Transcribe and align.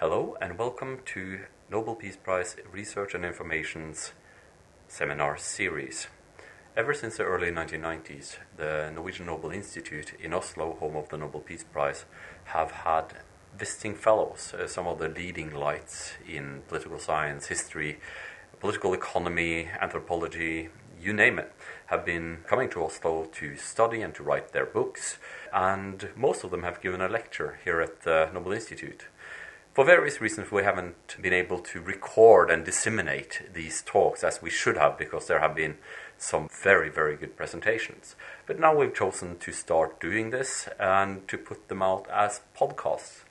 Hello 0.00 0.36
and 0.40 0.56
welcome 0.56 1.00
to 1.06 1.40
Nobel 1.68 1.96
Peace 1.96 2.16
Prize 2.16 2.54
Research 2.70 3.14
and 3.14 3.24
Information's 3.24 4.12
seminar 4.86 5.36
series. 5.36 6.06
Ever 6.76 6.94
since 6.94 7.16
the 7.16 7.24
early 7.24 7.50
1990s, 7.50 8.36
the 8.56 8.92
Norwegian 8.94 9.26
Nobel 9.26 9.50
Institute 9.50 10.12
in 10.22 10.32
Oslo, 10.32 10.76
home 10.78 10.94
of 10.94 11.08
the 11.08 11.16
Nobel 11.16 11.40
Peace 11.40 11.64
Prize, 11.64 12.04
have 12.44 12.70
had 12.70 13.06
visiting 13.58 13.96
fellows, 13.96 14.54
uh, 14.54 14.68
some 14.68 14.86
of 14.86 15.00
the 15.00 15.08
leading 15.08 15.52
lights 15.52 16.12
in 16.28 16.62
political 16.68 17.00
science, 17.00 17.48
history, 17.48 17.98
political 18.60 18.94
economy, 18.94 19.68
anthropology, 19.80 20.68
you 21.02 21.12
name 21.12 21.40
it, 21.40 21.52
have 21.86 22.04
been 22.04 22.38
coming 22.46 22.68
to 22.70 22.84
Oslo 22.84 23.24
to 23.32 23.56
study 23.56 24.02
and 24.02 24.14
to 24.14 24.22
write 24.22 24.52
their 24.52 24.66
books, 24.66 25.18
and 25.52 26.10
most 26.14 26.44
of 26.44 26.52
them 26.52 26.62
have 26.62 26.80
given 26.80 27.00
a 27.00 27.08
lecture 27.08 27.58
here 27.64 27.80
at 27.80 28.02
the 28.02 28.30
Nobel 28.32 28.52
Institute. 28.52 29.06
For 29.78 29.84
various 29.84 30.20
reasons, 30.20 30.50
we 30.50 30.64
haven't 30.64 31.16
been 31.22 31.32
able 31.32 31.60
to 31.60 31.80
record 31.80 32.50
and 32.50 32.64
disseminate 32.64 33.42
these 33.54 33.80
talks 33.80 34.24
as 34.24 34.42
we 34.42 34.50
should 34.50 34.76
have 34.76 34.98
because 34.98 35.28
there 35.28 35.38
have 35.38 35.54
been 35.54 35.76
some 36.16 36.48
very, 36.64 36.88
very 36.88 37.14
good 37.14 37.36
presentations. 37.36 38.16
But 38.44 38.58
now 38.58 38.74
we've 38.74 38.92
chosen 38.92 39.38
to 39.38 39.52
start 39.52 40.00
doing 40.00 40.30
this 40.30 40.68
and 40.80 41.28
to 41.28 41.38
put 41.38 41.68
them 41.68 41.80
out 41.80 42.08
as 42.10 42.40
podcasts. 42.58 43.22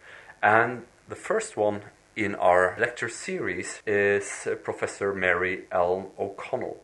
And 0.42 0.86
the 1.10 1.18
first 1.18 1.58
one 1.58 1.82
in 2.16 2.34
our 2.36 2.78
lecture 2.80 3.10
series 3.10 3.82
is 3.86 4.48
Professor 4.64 5.14
Mary 5.14 5.66
Ellen 5.70 6.06
O'Connell. 6.18 6.78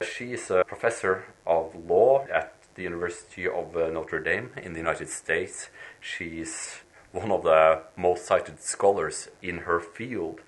She 0.00 0.32
is 0.32 0.50
a 0.50 0.64
professor 0.64 1.24
of 1.46 1.74
law 1.86 2.24
at 2.32 2.54
the 2.76 2.82
University 2.84 3.46
of 3.46 3.76
uh, 3.76 3.90
Notre 3.90 4.20
Dame 4.20 4.52
in 4.56 4.72
the 4.72 4.78
United 4.78 5.10
States. 5.10 5.68
She's 6.00 6.81
one 7.12 7.30
of 7.30 7.42
the 7.44 7.82
most 7.96 8.26
cited 8.26 8.60
scholars 8.60 9.28
in 9.42 9.58
her 9.58 9.80
field. 9.80 10.40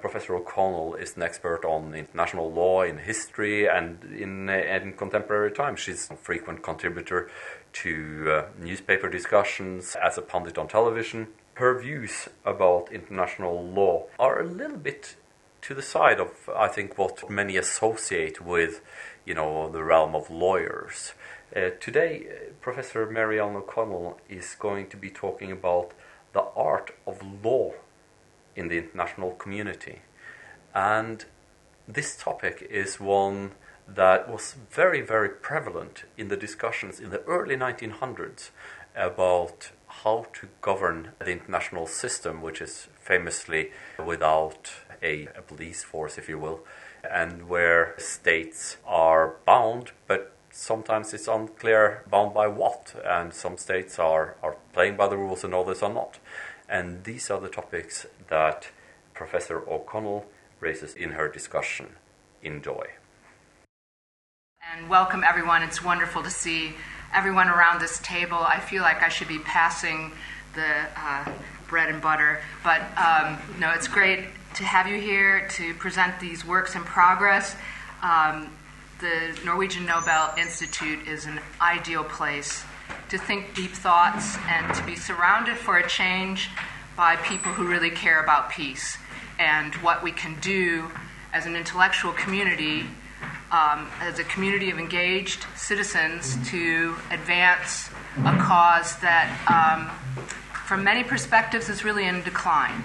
Professor 0.00 0.34
O'Connell 0.34 0.94
is 0.94 1.16
an 1.16 1.22
expert 1.22 1.64
on 1.64 1.94
international 1.94 2.50
law, 2.50 2.82
in 2.82 2.98
history, 2.98 3.68
and 3.68 4.02
in, 4.04 4.48
in 4.48 4.94
contemporary 4.94 5.52
times. 5.52 5.80
She's 5.80 6.10
a 6.10 6.16
frequent 6.16 6.62
contributor 6.62 7.30
to 7.74 8.26
uh, 8.30 8.44
newspaper 8.58 9.08
discussions 9.10 9.96
as 10.02 10.16
a 10.16 10.22
pundit 10.22 10.56
on 10.56 10.68
television. 10.68 11.28
Her 11.54 11.78
views 11.78 12.28
about 12.44 12.90
international 12.90 13.62
law 13.62 14.06
are 14.18 14.40
a 14.40 14.46
little 14.46 14.78
bit 14.78 15.16
to 15.62 15.74
the 15.74 15.82
side 15.82 16.18
of, 16.18 16.30
I 16.56 16.68
think, 16.68 16.96
what 16.96 17.28
many 17.28 17.58
associate 17.58 18.40
with, 18.40 18.80
you 19.26 19.34
know, 19.34 19.70
the 19.70 19.84
realm 19.84 20.14
of 20.14 20.30
lawyers. 20.30 21.12
Uh, 21.54 21.70
today, 21.78 22.26
uh, 22.26 22.52
Professor 22.62 23.10
Mary 23.10 23.38
Ellen 23.38 23.56
O'Connell 23.56 24.18
is 24.28 24.54
going 24.58 24.86
to 24.88 24.96
be 24.96 25.10
talking 25.10 25.52
about 25.52 25.92
the 26.32 26.44
art 26.56 26.94
of 27.06 27.20
law 27.44 27.72
in 28.56 28.68
the 28.68 28.78
international 28.78 29.32
community. 29.32 30.00
And 30.74 31.24
this 31.88 32.16
topic 32.16 32.66
is 32.70 33.00
one 33.00 33.52
that 33.88 34.30
was 34.30 34.54
very, 34.70 35.00
very 35.00 35.28
prevalent 35.28 36.04
in 36.16 36.28
the 36.28 36.36
discussions 36.36 37.00
in 37.00 37.10
the 37.10 37.22
early 37.22 37.56
1900s 37.56 38.50
about 38.94 39.70
how 39.86 40.26
to 40.34 40.48
govern 40.60 41.12
the 41.18 41.32
international 41.32 41.86
system, 41.86 42.42
which 42.42 42.60
is 42.60 42.88
famously 43.00 43.70
without 44.04 44.70
a, 45.02 45.28
police 45.48 45.82
force, 45.82 46.18
if 46.18 46.28
you 46.28 46.38
will, 46.38 46.60
and 47.08 47.48
where 47.48 47.94
states 47.98 48.76
are 48.86 49.36
bound, 49.46 49.92
but 50.06 50.32
sometimes 50.50 51.14
it's 51.14 51.28
unclear 51.28 52.04
bound 52.10 52.34
by 52.34 52.46
what, 52.46 52.94
and 53.04 53.32
some 53.32 53.56
states 53.56 53.98
are, 53.98 54.36
are 54.42 54.56
playing 54.72 54.96
by 54.96 55.08
the 55.08 55.16
rules 55.16 55.44
and 55.44 55.54
others 55.54 55.82
are 55.82 55.92
not. 55.92 56.18
And 56.68 57.04
these 57.04 57.30
are 57.30 57.40
the 57.40 57.48
topics 57.48 58.06
that 58.28 58.68
Professor 59.14 59.58
O'Connell 59.68 60.26
raises 60.60 60.94
in 60.94 61.12
her 61.12 61.28
discussion. 61.28 61.96
Enjoy. 62.42 62.86
And 64.74 64.88
welcome, 64.88 65.24
everyone. 65.24 65.62
It's 65.62 65.82
wonderful 65.82 66.22
to 66.22 66.30
see 66.30 66.74
everyone 67.12 67.48
around 67.48 67.80
this 67.80 67.98
table. 68.00 68.38
I 68.38 68.60
feel 68.60 68.82
like 68.82 69.02
I 69.02 69.08
should 69.08 69.28
be 69.28 69.40
passing 69.40 70.12
the 70.54 70.86
uh, 70.96 71.32
bread 71.68 71.88
and 71.88 72.00
butter, 72.02 72.40
but 72.62 72.80
um, 72.98 73.38
no, 73.58 73.70
it's 73.72 73.88
great 73.88 74.26
to 74.54 74.64
have 74.64 74.86
you 74.86 75.00
here 75.00 75.48
to 75.48 75.74
present 75.74 76.18
these 76.20 76.44
works 76.44 76.74
in 76.74 76.82
progress. 76.82 77.56
Um, 78.02 78.50
the 79.00 79.38
Norwegian 79.46 79.86
Nobel 79.86 80.34
Institute 80.36 81.08
is 81.08 81.24
an 81.24 81.40
ideal 81.60 82.04
place 82.04 82.62
to 83.08 83.16
think 83.16 83.54
deep 83.54 83.72
thoughts 83.72 84.36
and 84.46 84.74
to 84.74 84.84
be 84.84 84.94
surrounded 84.94 85.56
for 85.56 85.78
a 85.78 85.88
change 85.88 86.50
by 86.96 87.16
people 87.16 87.50
who 87.50 87.66
really 87.66 87.90
care 87.90 88.22
about 88.22 88.50
peace 88.50 88.98
and 89.38 89.74
what 89.76 90.02
we 90.02 90.12
can 90.12 90.38
do 90.40 90.90
as 91.32 91.46
an 91.46 91.56
intellectual 91.56 92.12
community, 92.12 92.84
um, 93.50 93.88
as 94.00 94.18
a 94.18 94.24
community 94.24 94.70
of 94.70 94.78
engaged 94.78 95.46
citizens 95.56 96.36
to 96.50 96.94
advance 97.10 97.88
a 98.18 98.36
cause 98.36 98.96
that, 98.98 99.30
um, 99.48 99.88
from 100.66 100.84
many 100.84 101.02
perspectives, 101.02 101.70
is 101.70 101.84
really 101.84 102.04
in 102.04 102.22
decline. 102.22 102.84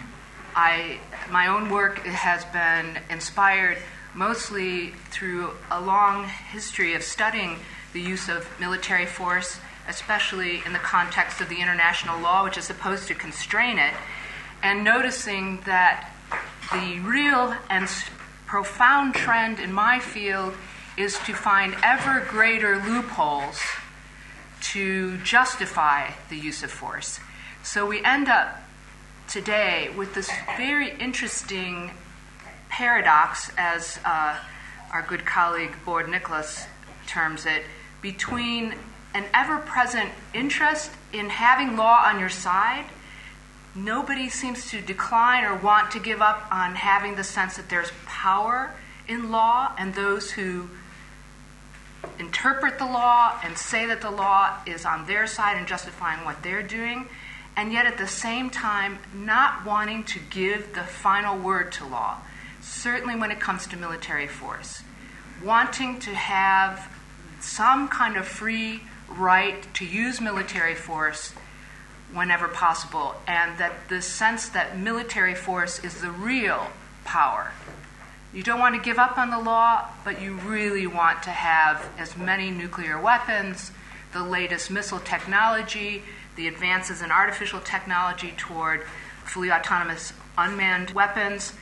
I, 0.56 1.00
my 1.30 1.48
own 1.48 1.70
work 1.70 2.00
has 2.06 2.46
been 2.46 3.04
inspired 3.10 3.78
mostly 4.16 4.92
through 5.12 5.52
a 5.70 5.80
long 5.80 6.24
history 6.24 6.94
of 6.96 7.04
studying 7.04 7.60
the 7.94 8.02
use 8.02 8.30
of 8.30 8.48
military 8.60 9.06
force, 9.06 9.60
especially 9.88 10.64
in 10.66 10.74
the 10.74 10.80
context 10.80 11.42
of 11.42 11.50
the 11.50 11.62
international 11.62 12.20
law, 12.20 12.44
which 12.44 12.58
is 12.58 12.64
supposed 12.64 13.08
to 13.08 13.14
constrain 13.14 13.78
it, 13.78 13.94
and 14.64 14.84
noticing 14.84 15.60
that 15.66 16.12
the 16.72 17.00
real 17.02 17.56
and 17.70 17.88
profound 18.46 19.14
trend 19.14 19.60
in 19.60 19.72
my 19.72 20.00
field 20.00 20.54
is 20.98 21.20
to 21.20 21.34
find 21.34 21.76
ever 21.84 22.26
greater 22.30 22.78
loopholes 22.78 23.62
to 24.62 25.18
justify 25.18 26.10
the 26.30 26.38
use 26.38 26.64
of 26.64 26.72
force. 26.72 27.20
So 27.64 27.86
we 27.86 28.04
end 28.04 28.30
up 28.30 28.62
today 29.28 29.90
with 29.96 30.14
this 30.16 30.32
very 30.58 30.98
interesting 31.00 31.92
paradox, 32.76 33.50
as 33.58 34.02
uh, 34.04 34.38
our 34.92 35.02
good 35.02 35.26
colleague 35.26 35.74
Bård 35.86 36.10
Nicholas 36.10 36.66
terms 37.08 37.46
it, 37.46 37.64
between 38.02 38.76
an 39.14 39.24
ever 39.34 39.60
present 39.60 40.10
interest 40.34 40.92
in 41.14 41.30
having 41.30 41.78
law 41.78 42.04
on 42.06 42.20
your 42.20 42.28
side. 42.28 42.84
Nobody 43.76 44.28
seems 44.28 44.70
to 44.72 44.82
decline 44.82 45.46
or 45.46 45.56
want 45.56 45.92
to 45.92 46.02
give 46.02 46.22
up 46.22 46.46
on 46.52 46.76
having 46.76 47.16
the 47.16 47.24
sense 47.24 47.56
that 47.56 47.70
there's 47.70 47.94
power 48.06 48.74
in 49.08 49.32
law, 49.32 49.72
and 49.78 49.96
those 49.96 50.32
who 50.32 50.68
interpret 52.20 52.78
the 52.78 52.86
law 52.86 53.40
and 53.42 53.58
say 53.58 53.86
that 53.86 54.02
the 54.02 54.12
law 54.12 54.54
is 54.66 54.84
on 54.84 55.08
their 55.08 55.28
side 55.28 55.56
and 55.56 55.66
justifying 55.66 56.26
what 56.26 56.44
they're 56.44 56.62
doing, 56.62 57.08
and 57.56 57.72
yet 57.72 57.86
at 57.86 57.98
the 57.98 58.08
same 58.08 58.50
time 58.50 59.00
not 59.14 59.66
wanting 59.66 60.04
to 60.04 60.20
give 60.30 60.76
the 60.76 60.84
final 60.84 61.38
word 61.38 61.72
to 61.72 61.88
law 61.88 62.18
certainly 62.66 63.16
when 63.16 63.32
it 63.32 63.40
comes 63.40 63.68
to 63.68 63.78
military 63.78 64.28
force. 64.28 64.82
Wanting 65.44 66.00
to 66.00 66.16
have 66.16 66.92
some 67.40 67.88
kind 67.88 68.18
of 68.18 68.28
free 68.28 68.82
right 69.08 69.72
to 69.76 69.86
use 69.86 70.20
military 70.20 70.74
force 70.74 71.34
whenever 72.12 72.48
possible, 72.48 73.16
and 73.28 73.58
that 73.58 73.88
the 73.90 74.02
sense 74.02 74.50
that 74.50 74.78
military 74.78 75.36
force 75.36 75.84
is 75.84 76.02
the 76.02 76.12
real 76.12 76.68
power. 77.04 77.52
You 78.34 78.44
don't 78.44 78.60
want 78.60 78.76
to 78.76 78.82
give 78.82 78.98
up 78.98 79.18
on 79.18 79.30
the 79.30 79.40
law, 79.40 79.88
but 80.04 80.22
you 80.22 80.34
really 80.34 80.88
want 80.88 81.24
to 81.24 81.30
have 81.30 81.88
as 81.98 82.18
many 82.18 82.52
nuclear 82.52 83.00
weapons, 83.00 83.72
the 84.12 84.24
latest 84.24 84.72
missile 84.72 85.00
technology, 85.00 86.04
the 86.36 86.48
advances 86.48 87.02
in 87.02 87.12
artificial 87.12 87.60
technology 87.60 88.34
toward 88.38 88.84
fully 89.24 89.52
autonomous 89.52 90.14
unmanned 90.38 90.92
weapons, 90.92 91.54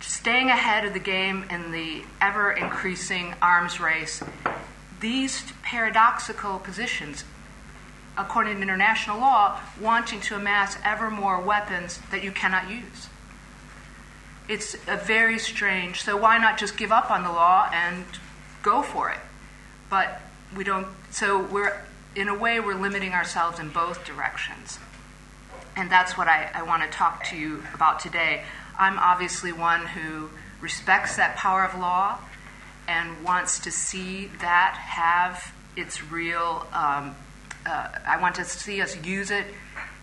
staying 0.00 0.48
ahead 0.48 0.84
of 0.84 0.92
the 0.92 1.00
game 1.00 1.44
in 1.50 1.72
the 1.72 2.02
ever 2.20 2.50
increasing 2.52 3.34
arms 3.40 3.80
race, 3.80 4.22
these 5.00 5.52
paradoxical 5.62 6.58
positions, 6.58 7.24
according 8.16 8.56
to 8.56 8.62
international 8.62 9.18
law, 9.18 9.60
wanting 9.80 10.20
to 10.20 10.34
amass 10.34 10.76
ever 10.84 11.10
more 11.10 11.40
weapons 11.40 12.00
that 12.10 12.22
you 12.22 12.32
cannot 12.32 12.68
use. 12.70 13.08
It's 14.48 14.74
a 14.88 14.96
very 14.96 15.38
strange. 15.38 16.02
So 16.02 16.16
why 16.16 16.38
not 16.38 16.58
just 16.58 16.76
give 16.76 16.90
up 16.90 17.10
on 17.10 17.22
the 17.22 17.30
law 17.30 17.70
and 17.72 18.04
go 18.62 18.82
for 18.82 19.10
it? 19.10 19.20
But 19.88 20.20
we 20.56 20.64
don't. 20.64 20.88
So 21.10 21.40
we're 21.40 21.80
in 22.16 22.28
a 22.28 22.36
way 22.36 22.58
we're 22.58 22.74
limiting 22.74 23.12
ourselves 23.12 23.60
in 23.60 23.68
both 23.68 24.04
directions, 24.04 24.78
and 25.76 25.90
that's 25.90 26.18
what 26.18 26.26
I, 26.26 26.50
I 26.52 26.62
want 26.62 26.82
to 26.82 26.88
talk 26.88 27.24
to 27.26 27.36
you 27.36 27.62
about 27.74 28.00
today. 28.00 28.42
I'm 28.80 28.98
obviously 28.98 29.52
one 29.52 29.84
who 29.84 30.30
respects 30.62 31.16
that 31.16 31.36
power 31.36 31.64
of 31.64 31.78
law 31.78 32.18
and 32.88 33.22
wants 33.22 33.58
to 33.60 33.70
see 33.70 34.30
that 34.40 34.74
have 34.74 35.52
its 35.76 36.02
real. 36.10 36.66
Um, 36.72 37.14
uh, 37.66 37.88
I 38.06 38.18
want 38.22 38.36
to 38.36 38.44
see 38.44 38.80
us 38.80 38.96
use 39.04 39.30
it 39.30 39.44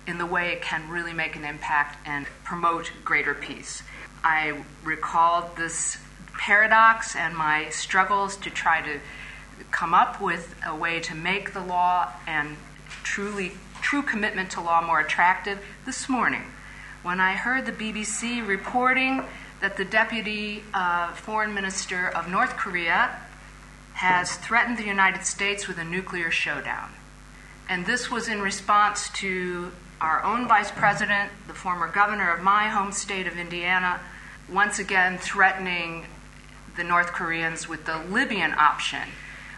in 0.05 0.19
the 0.19 0.27
way 0.27 0.49
it 0.49 0.61
can 0.61 0.87
really 0.91 1.11
make 1.11 1.35
an 1.35 1.43
impact 1.43 2.07
and 2.07 2.27
promote 2.43 2.91
greater 3.03 3.33
peace. 3.33 3.81
I 4.23 4.61
recalled 4.83 5.57
this 5.57 5.97
paradox 6.37 7.15
and 7.15 7.35
my 7.35 7.69
struggles 7.69 8.37
to 8.37 8.51
try 8.51 8.81
to 8.81 8.99
come 9.71 9.95
up 9.95 10.21
with 10.21 10.53
a 10.67 10.75
way 10.75 10.99
to 10.99 11.15
make 11.15 11.53
the 11.53 11.61
law 11.61 12.11
and 12.27 12.55
truly 13.01 13.53
true 13.81 14.03
commitment 14.03 14.51
to 14.51 14.61
law 14.61 14.81
more 14.85 14.99
attractive 14.99 15.65
this 15.87 16.07
morning 16.07 16.43
when 17.03 17.19
I 17.19 17.33
heard 17.33 17.65
the 17.65 17.71
BBC 17.71 18.45
reporting 18.45 19.23
that 19.61 19.77
the 19.77 19.85
deputy 19.85 20.63
uh, 20.73 21.13
foreign 21.13 21.53
minister 21.53 22.09
of 22.09 22.29
North 22.29 22.57
Korea 22.57 23.15
has 23.93 24.35
threatened 24.35 24.77
the 24.77 24.85
United 24.85 25.25
States 25.25 25.67
with 25.67 25.77
a 25.79 25.83
nuclear 25.83 26.29
showdown. 26.29 26.91
And 27.69 27.85
this 27.85 28.11
was 28.11 28.27
in 28.27 28.41
response 28.41 29.09
to 29.09 29.71
our 29.99 30.23
own 30.23 30.47
vice 30.47 30.71
president, 30.71 31.31
the 31.47 31.53
former 31.53 31.87
governor 31.91 32.31
of 32.31 32.43
my 32.43 32.69
home 32.69 32.91
state 32.91 33.25
of 33.25 33.37
Indiana, 33.37 33.99
once 34.47 34.79
again 34.79 35.17
threatening 35.17 36.05
the 36.77 36.83
North 36.83 37.07
Koreans 37.07 37.67
with 37.67 37.85
the 37.85 37.97
Libyan 37.97 38.53
option, 38.53 39.01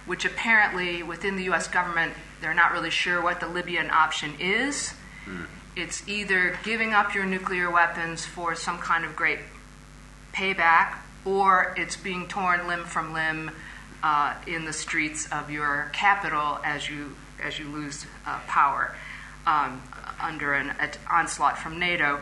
which 0.06 0.24
apparently 0.24 1.03
within 1.03 1.35
the 1.35 1.44
U.S. 1.44 1.68
government, 1.68 2.13
they're 2.42 2.53
not 2.53 2.71
really 2.71 2.89
sure 2.89 3.21
what 3.21 3.42
the 3.42 3.47
Libyan 3.47 3.92
option 3.92 4.33
is. 4.39 4.94
Mm. 5.25 5.45
It's 5.80 6.06
either 6.10 6.60
giving 6.66 6.94
up 6.94 7.16
your 7.16 7.26
nuclear 7.26 7.72
weapons 7.72 8.26
for 8.26 8.54
some 8.54 8.80
kind 8.80 9.06
of 9.06 9.16
great 9.16 9.40
payback, 10.34 10.98
or 11.24 11.74
it's 11.78 11.96
being 11.96 12.28
torn 12.28 12.68
limb 12.68 12.84
from 12.84 13.14
limb 13.14 13.50
uh, 14.04 14.36
in 14.46 14.66
the 14.66 14.74
streets 14.74 15.31
of 15.31 15.50
your 15.50 15.90
capital 15.94 16.60
as 16.66 16.90
you 16.90 17.16
as 17.42 17.58
you 17.58 17.70
lose 17.70 18.06
uh, 18.26 18.42
power 18.46 18.94
um, 19.48 19.81
under 20.20 20.52
an, 20.52 20.72
an 20.81 20.90
onslaught 21.10 21.58
from 21.58 21.80
NATO. 21.80 22.20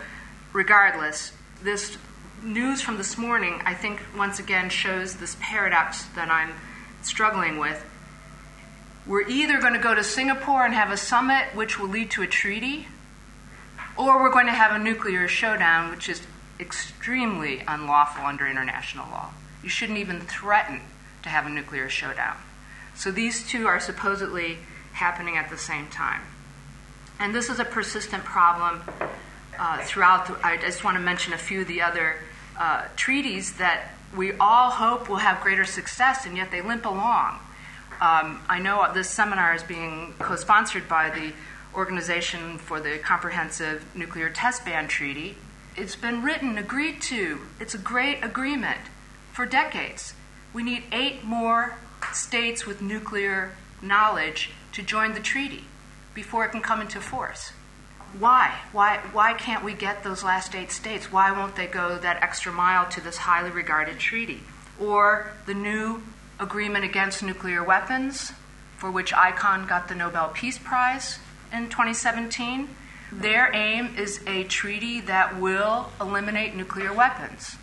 Regardless, 0.54 1.32
this 1.64 1.98
news 2.44 2.84
from 2.84 2.98
this 2.98 3.18
morning, 3.18 3.60
I 3.66 3.74
think, 3.74 4.00
once 4.16 4.38
again 4.38 4.70
shows 4.70 5.16
this 5.16 5.36
paradox 5.40 6.04
that 6.14 6.30
I'm 6.30 6.52
struggling 7.02 7.58
with. 7.58 7.84
We're 9.08 9.28
either 9.28 9.60
going 9.60 9.74
to 9.74 9.80
go 9.80 9.96
to 9.96 10.04
Singapore 10.04 10.64
and 10.64 10.76
have 10.76 10.92
a 10.92 10.98
summit 10.98 11.56
which 11.56 11.80
will 11.80 11.90
lead 11.90 12.12
to 12.12 12.22
a 12.22 12.28
treaty, 12.28 12.88
or 13.98 14.22
we're 14.22 14.32
going 14.32 14.46
to 14.46 14.52
have 14.52 14.80
a 14.80 14.84
nuclear 14.84 15.28
showdown, 15.28 15.92
which 15.92 16.10
is 16.10 16.22
extremely 16.60 17.64
unlawful 17.68 18.26
under 18.26 18.48
international 18.48 19.10
law. 19.10 19.32
You 19.64 19.70
shouldn't 19.70 19.98
even 19.98 20.22
threaten 20.22 20.82
to 21.24 21.30
have 21.30 21.46
a 21.46 21.50
nuclear 21.50 21.90
showdown. 21.90 22.38
So 22.96 23.12
these 23.12 23.48
two 23.48 23.68
are 23.68 23.80
supposedly 23.80 24.58
happening 24.94 25.38
at 25.38 25.50
the 25.50 25.58
same 25.58 25.88
time. 25.88 26.22
And 27.20 27.34
this 27.34 27.50
is 27.50 27.60
a 27.60 27.66
persistent 27.66 28.24
problem 28.24 28.82
uh, 29.60 29.80
throughout. 29.84 30.28
The, 30.28 30.38
I 30.46 30.58
just 30.58 30.84
want 30.84 30.98
to 30.98 31.04
mention 31.04 31.34
a 31.34 31.38
few 31.38 31.62
of 31.62 31.68
the 31.68 31.82
other 31.82 32.16
uh, 32.58 32.86
treaties 32.96 33.54
that 33.58 33.90
we 34.16 34.34
all 34.34 34.72
hope 34.72 35.10
will 35.10 35.18
have 35.18 35.42
greater 35.42 35.66
success, 35.66 36.26
and 36.26 36.38
yet 36.38 36.52
they 36.52 36.62
limp 36.62 36.86
along. 36.86 37.40
Um, 38.00 38.42
I 38.48 38.60
know 38.60 38.92
this 38.94 39.10
seminar 39.10 39.56
is 39.56 39.64
being 39.64 40.14
co 40.20 40.36
sponsored 40.36 40.88
by 40.88 41.10
the 41.10 41.34
Organization 41.78 42.58
for 42.58 42.80
the 42.80 42.98
Comprehensive 42.98 43.86
Nuclear 43.96 44.32
Test 44.32 44.66
Ban 44.66 44.88
Treaty. 44.88 45.38
It's 45.76 45.96
been 45.96 46.24
written, 46.24 46.58
agreed 46.58 47.04
to. 47.04 47.42
It's 47.60 47.76
a 47.76 47.78
great 47.78 48.24
agreement 48.24 48.80
for 49.32 49.46
decades. 49.46 50.16
We 50.54 50.64
need 50.64 50.86
eight 50.92 51.24
more 51.24 51.76
states 52.14 52.66
with 52.66 52.82
nuclear 52.82 53.52
knowledge 53.80 54.50
to 54.72 54.82
join 54.82 55.14
the 55.14 55.20
treaty 55.20 55.66
before 56.16 56.46
it 56.46 56.52
can 56.52 56.62
come 56.62 56.82
into 56.82 57.00
force. 57.00 57.52
Why? 58.18 58.56
Why, 58.72 58.98
why 59.14 59.36
can't 59.36 59.64
we 59.64 59.74
get 59.74 60.04
those 60.04 60.24
last 60.24 60.56
eight 60.56 60.72
states? 60.72 61.12
Why 61.12 61.32
won't 61.32 61.56
they 61.56 61.68
go 61.68 62.00
that 62.00 62.24
extra 62.24 62.52
mile 62.52 62.90
to 62.90 63.02
this 63.02 63.18
highly 63.18 63.52
regarded 63.52 64.00
treaty? 64.00 64.42
Or 64.80 65.32
the 65.46 65.54
new 65.54 66.02
agreement 66.40 66.86
against 66.86 67.22
nuclear 67.22 67.64
weapons, 67.64 68.32
for 68.78 68.90
which 68.90 69.14
ICAN 69.14 69.68
got 69.68 69.90
the 69.90 69.96
Nobel 69.96 70.30
Peace 70.30 70.58
Prize 70.58 71.20
in 71.52 71.70
2017. 71.70 72.70
Their 73.12 73.54
aim 73.54 73.96
is 73.98 74.20
a 74.28 74.44
treaty 74.46 75.00
that 75.02 75.40
will 75.40 75.92
eliminate 76.00 76.56
nuclear 76.56 76.94
weapons. 76.94 77.56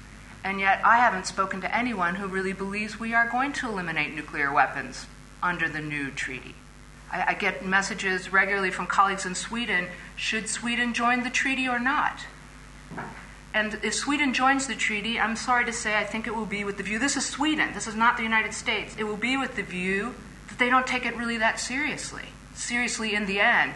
And 0.42 0.60
yet, 0.60 0.80
I 0.84 0.98
haven't 0.98 1.26
spoken 1.26 1.60
to 1.62 1.74
anyone 1.74 2.16
who 2.16 2.26
really 2.26 2.52
believes 2.52 2.98
we 2.98 3.14
are 3.14 3.28
going 3.28 3.52
to 3.54 3.68
eliminate 3.68 4.14
nuclear 4.14 4.52
weapons 4.52 5.06
under 5.42 5.68
the 5.68 5.80
new 5.80 6.10
treaty. 6.10 6.54
I, 7.10 7.24
I, 7.28 7.34
get 7.34 7.64
messages 7.64 8.32
regularly 8.32 8.70
from 8.70 8.86
colleagues 8.86 9.26
in 9.26 9.34
Sweden 9.34 9.88
should 10.16 10.48
Sweden 10.48 10.92
join 10.92 11.22
the 11.22 11.30
treaty 11.30 11.68
or 11.68 11.78
not? 11.78 12.20
And 13.54 13.78
if 13.82 13.94
Sweden 13.94 14.34
joins 14.34 14.66
the 14.66 14.74
treaty, 14.74 15.18
I'm 15.18 15.36
sorry 15.36 15.64
to 15.66 15.72
say, 15.72 15.96
I 15.96 16.04
think 16.04 16.26
it 16.26 16.34
will 16.34 16.46
be 16.46 16.64
with 16.64 16.76
the 16.76 16.82
view 16.82 16.98
this 16.98 17.16
is 17.16 17.24
Sweden, 17.24 17.72
this 17.72 17.86
is 17.86 17.94
not 17.94 18.16
the 18.16 18.22
United 18.22 18.52
States. 18.52 18.96
It 18.98 19.04
will 19.04 19.16
be 19.16 19.36
with 19.36 19.56
the 19.56 19.62
view 19.62 20.14
that 20.48 20.58
they 20.58 20.68
don't 20.68 20.86
take 20.86 21.06
it 21.06 21.16
really 21.16 21.38
that 21.38 21.60
seriously 21.60 22.33
seriously 22.54 23.14
in 23.14 23.26
the 23.26 23.40
end 23.40 23.74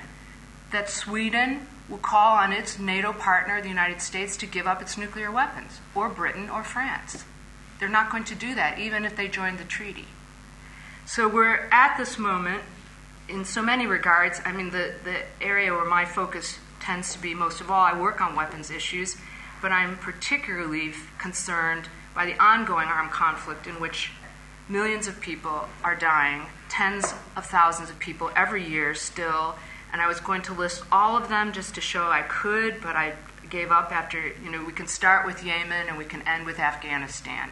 that 0.73 0.89
Sweden 0.89 1.67
will 1.89 1.99
call 1.99 2.37
on 2.37 2.53
its 2.53 2.79
NATO 2.79 3.13
partner, 3.13 3.61
the 3.63 3.69
United 3.69 4.01
States, 4.01 4.37
to 4.39 4.47
give 4.47 4.67
up 4.67 4.83
its 4.83 4.99
nuclear 4.99 5.31
weapons, 5.31 5.81
or 5.95 6.09
Britain 6.09 6.51
or 6.51 6.63
France. 6.63 7.25
They're 7.81 7.89
not 7.89 8.11
going 8.11 8.25
to 8.25 8.35
do 8.35 8.55
that, 8.55 8.79
even 8.79 9.05
if 9.05 9.17
they 9.17 9.29
join 9.29 9.57
the 9.57 9.65
treaty. 9.65 10.07
So 11.07 11.29
we're 11.29 11.69
at 11.73 11.97
this 11.97 12.19
moment, 12.19 12.63
in 13.29 13.45
so 13.45 13.63
many 13.63 13.87
regards, 13.87 14.41
I 14.45 14.53
mean, 14.53 14.71
the, 14.71 14.95
the 15.05 15.23
area 15.41 15.73
where 15.73 15.87
my 15.87 16.05
focus 16.05 16.59
tends 16.81 17.13
to 17.15 17.19
be 17.19 17.35
most 17.35 17.61
of 17.61 17.71
all, 17.71 17.81
I 17.81 17.99
work 17.99 18.21
on 18.21 18.37
weapons 18.37 18.71
issues, 18.71 19.17
but 19.63 19.73
I'm 19.73 19.97
particularly 19.97 20.93
concerned 21.19 21.89
by 22.15 22.27
the 22.27 22.43
ongoing 22.43 22.89
armed 22.89 23.11
conflict 23.11 23.67
in 23.67 23.81
which 23.81 24.13
millions 24.69 25.07
of 25.09 25.21
people 25.21 25.69
are 25.83 25.97
dying 25.97 26.47
tens 26.69 27.15
of 27.37 27.47
thousands 27.47 27.91
of 27.91 27.99
people 27.99 28.31
every 28.37 28.67
year 28.67 28.95
still. 28.95 29.57
And 29.93 30.01
I 30.03 30.07
was 30.07 30.21
going 30.21 30.43
to 30.43 30.53
list 30.53 30.83
all 30.93 31.17
of 31.17 31.29
them 31.29 31.53
just 31.53 31.75
to 31.77 31.81
show 31.81 32.09
I 32.09 32.23
could, 32.23 32.81
but 32.83 32.95
I 32.95 33.15
gave 33.49 33.71
up 33.71 33.91
after, 33.91 34.29
you 34.45 34.51
know, 34.51 34.65
we 34.65 34.73
can 34.73 34.87
start 34.87 35.27
with 35.27 35.43
Yemen 35.43 35.89
and 35.89 35.97
we 35.97 36.05
can 36.05 36.23
end 36.23 36.45
with 36.45 36.59
Afghanistan. 36.59 37.51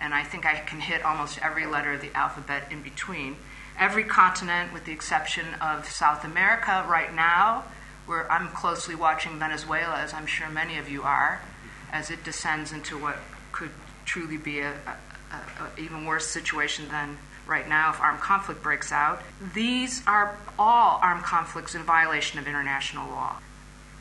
And 0.00 0.14
I 0.14 0.22
think 0.22 0.44
I 0.44 0.56
can 0.58 0.80
hit 0.80 1.04
almost 1.04 1.38
every 1.42 1.66
letter 1.66 1.92
of 1.92 2.00
the 2.00 2.14
alphabet 2.14 2.68
in 2.70 2.82
between. 2.82 3.36
Every 3.78 4.04
continent, 4.04 4.72
with 4.72 4.84
the 4.84 4.92
exception 4.92 5.46
of 5.60 5.88
South 5.88 6.24
America, 6.24 6.84
right 6.88 7.14
now, 7.14 7.64
where 8.04 8.30
I'm 8.30 8.48
closely 8.48 8.94
watching 8.94 9.38
Venezuela, 9.38 9.96
as 9.96 10.12
I'm 10.12 10.26
sure 10.26 10.50
many 10.50 10.76
of 10.76 10.90
you 10.90 11.02
are, 11.02 11.40
as 11.92 12.10
it 12.10 12.24
descends 12.24 12.72
into 12.72 12.98
what 12.98 13.16
could 13.52 13.70
truly 14.04 14.36
be 14.36 14.60
a, 14.60 14.74
a 15.32 15.80
even 15.80 16.04
worse 16.04 16.26
situation 16.26 16.88
than 16.88 17.18
right 17.46 17.68
now 17.68 17.90
if 17.90 18.00
armed 18.00 18.20
conflict 18.20 18.62
breaks 18.62 18.92
out. 18.92 19.22
These 19.54 20.02
are 20.06 20.36
all 20.58 21.00
armed 21.02 21.24
conflicts 21.24 21.74
in 21.74 21.82
violation 21.82 22.38
of 22.38 22.46
international 22.46 23.08
law. 23.08 23.36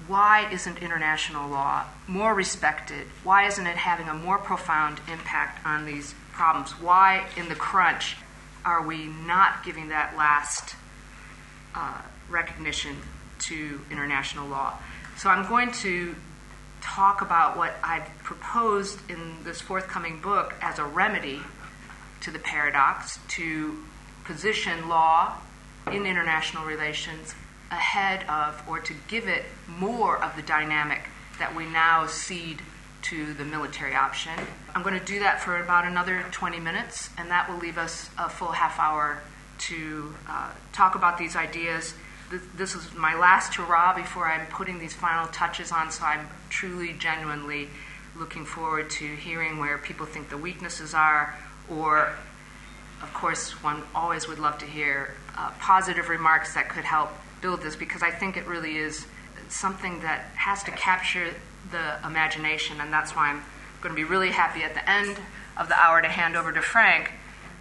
Why 0.07 0.50
isn't 0.51 0.81
international 0.81 1.50
law 1.50 1.86
more 2.07 2.33
respected? 2.33 3.07
Why 3.24 3.45
isn't 3.48 3.67
it 3.67 3.75
having 3.75 4.07
a 4.07 4.13
more 4.13 4.38
profound 4.38 5.00
impact 5.12 5.65
on 5.65 5.86
these 5.86 6.15
problems? 6.31 6.71
Why, 6.71 7.25
in 7.36 7.50
the 7.50 7.55
crunch, 7.55 8.15
are 8.65 8.86
we 8.86 9.07
not 9.07 9.63
giving 9.63 9.89
that 9.89 10.15
last 10.17 10.75
uh, 11.75 12.01
recognition 12.29 12.95
to 13.39 13.81
international 13.91 14.48
law? 14.48 14.77
So 15.17 15.29
I'm 15.29 15.48
going 15.48 15.71
to 15.83 16.15
talk 16.81 17.21
about 17.21 17.57
what 17.57 17.75
I've 17.83 18.07
proposed 18.24 19.00
in 19.09 19.43
this 19.43 19.62
forthcoming 19.62 20.21
book 20.21 20.53
as 20.62 20.79
a 20.79 20.86
remedy 20.86 21.39
to 22.21 22.31
the 22.31 22.39
paradox 22.39 23.19
to 23.29 23.83
position 24.25 24.89
law 24.89 25.36
in 25.91 26.05
international 26.05 26.65
relations 26.65 27.33
ahead 27.71 28.27
of 28.29 28.62
or 28.67 28.79
to 28.79 28.93
give 29.07 29.27
it 29.27 29.45
more 29.67 30.21
of 30.24 30.36
the 30.36 30.41
dynamic 30.41 31.01
that 31.39 31.55
we 31.55 31.65
now 31.65 32.05
cede 32.07 32.62
to 33.01 33.33
the 33.33 33.45
military 33.45 33.95
option. 33.95 34.33
I'm 34.75 34.83
going 34.83 35.00
to 35.00 35.05
do 35.05 35.19
that 35.19 35.41
for 35.41 35.59
about 35.62 35.86
another 35.86 36.25
20 36.31 36.59
minutes, 36.59 37.09
and 37.17 37.29
that 37.31 37.50
will 37.50 37.57
leave 37.57 37.77
us 37.77 38.09
a 38.17 38.29
full 38.29 38.51
half 38.51 38.77
hour 38.79 39.21
to 39.59 40.13
uh, 40.27 40.51
talk 40.74 40.95
about 40.95 41.17
these 41.17 41.36
ideas. 41.36 41.93
This 42.55 42.75
is 42.75 42.93
my 42.93 43.15
last 43.15 43.55
hurrah 43.55 43.95
before 43.95 44.27
I'm 44.27 44.45
putting 44.48 44.77
these 44.77 44.93
final 44.93 45.27
touches 45.29 45.71
on, 45.71 45.89
so 45.89 46.05
I'm 46.05 46.27
truly, 46.50 46.93
genuinely 46.93 47.69
looking 48.15 48.45
forward 48.45 48.91
to 48.91 49.15
hearing 49.15 49.57
where 49.57 49.79
people 49.79 50.05
think 50.05 50.29
the 50.29 50.38
weaknesses 50.38 50.93
are 50.93 51.36
or, 51.67 52.13
of 53.01 53.12
course, 53.15 53.51
one 53.63 53.81
always 53.95 54.27
would 54.27 54.38
love 54.38 54.59
to 54.59 54.65
hear 54.65 55.15
uh, 55.36 55.51
positive 55.59 56.09
remarks 56.09 56.53
that 56.53 56.69
could 56.69 56.83
help 56.83 57.09
build 57.41 57.62
this 57.62 57.75
because 57.75 58.03
I 58.03 58.12
think 58.12 58.38
it 58.38 58.45
really 58.45 58.77
is 58.77 59.07
something 59.48 60.01
that 60.01 60.25
has 60.36 60.62
to 60.63 60.71
capture 60.71 61.33
the 61.71 62.05
imagination, 62.05 62.79
and 62.79 62.93
that's 62.93 63.15
why 63.15 63.29
I'm 63.29 63.43
going 63.81 63.95
to 63.95 64.00
be 64.00 64.07
really 64.07 64.29
happy 64.29 64.62
at 64.62 64.75
the 64.75 64.88
end 64.88 65.17
of 65.57 65.67
the 65.67 65.75
hour 65.75 66.00
to 66.01 66.07
hand 66.07 66.36
over 66.36 66.51
to 66.51 66.62
Frank 66.62 67.12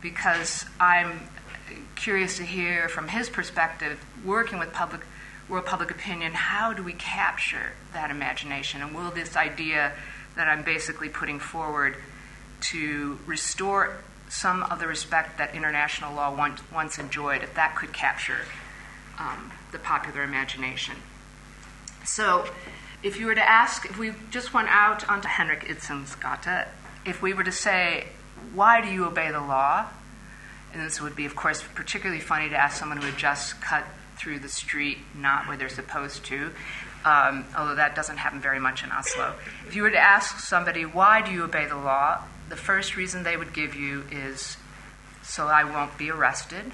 because 0.02 0.66
I'm 0.78 1.20
curious 1.96 2.36
to 2.38 2.44
hear 2.44 2.88
from 2.88 3.08
his 3.08 3.28
perspective, 3.28 4.04
working 4.24 4.58
with 4.58 4.72
public 4.72 5.02
world 5.48 5.64
public 5.66 5.90
opinion, 5.90 6.32
how 6.32 6.72
do 6.72 6.82
we 6.82 6.92
capture 6.92 7.72
that 7.94 8.10
imagination? 8.10 8.82
And 8.82 8.94
will 8.94 9.10
this 9.10 9.36
idea 9.36 9.92
that 10.36 10.48
I'm 10.48 10.62
basically 10.62 11.08
putting 11.08 11.38
forward 11.38 11.96
to 12.60 13.18
restore 13.26 13.98
some 14.28 14.62
of 14.64 14.78
the 14.78 14.86
respect 14.86 15.38
that 15.38 15.54
international 15.54 16.14
law 16.14 16.34
once, 16.34 16.60
once 16.72 16.98
enjoyed, 16.98 17.42
if 17.42 17.54
that 17.54 17.74
could 17.76 17.92
capture 17.92 18.40
um, 19.18 19.52
the 19.72 19.78
popular 19.78 20.22
imagination? 20.22 20.96
So, 22.04 22.46
if 23.02 23.18
you 23.18 23.26
were 23.26 23.34
to 23.34 23.48
ask, 23.48 23.84
if 23.86 23.98
we 23.98 24.12
just 24.30 24.52
went 24.52 24.68
out 24.68 25.08
onto 25.08 25.28
Henrik 25.28 25.66
Ibsen's 25.68 26.14
Gata, 26.16 26.68
if 27.06 27.22
we 27.22 27.32
were 27.32 27.44
to 27.44 27.52
say, 27.52 28.08
why 28.54 28.80
do 28.80 28.88
you 28.88 29.04
obey 29.04 29.30
the 29.30 29.40
law? 29.40 29.86
And 30.72 30.82
this 30.82 31.00
would 31.00 31.16
be, 31.16 31.24
of 31.24 31.34
course, 31.34 31.62
particularly 31.74 32.20
funny 32.20 32.48
to 32.48 32.56
ask 32.56 32.78
someone 32.78 32.98
who 32.98 33.06
had 33.06 33.16
just 33.16 33.60
cut 33.60 33.84
through 34.16 34.40
the 34.40 34.48
street, 34.48 34.98
not 35.16 35.46
where 35.46 35.56
they're 35.56 35.68
supposed 35.68 36.24
to, 36.26 36.50
um, 37.04 37.44
although 37.56 37.76
that 37.76 37.94
doesn't 37.94 38.16
happen 38.16 38.40
very 38.40 38.58
much 38.58 38.82
in 38.82 38.90
Oslo. 38.90 39.34
If 39.66 39.76
you 39.76 39.82
were 39.82 39.90
to 39.90 39.98
ask 39.98 40.40
somebody, 40.40 40.84
why 40.84 41.22
do 41.22 41.32
you 41.32 41.44
obey 41.44 41.66
the 41.66 41.76
law? 41.76 42.24
The 42.48 42.56
first 42.56 42.96
reason 42.96 43.22
they 43.22 43.36
would 43.36 43.52
give 43.52 43.74
you 43.74 44.04
is 44.10 44.56
so 45.22 45.46
I 45.46 45.64
won't 45.64 45.96
be 45.96 46.10
arrested. 46.10 46.72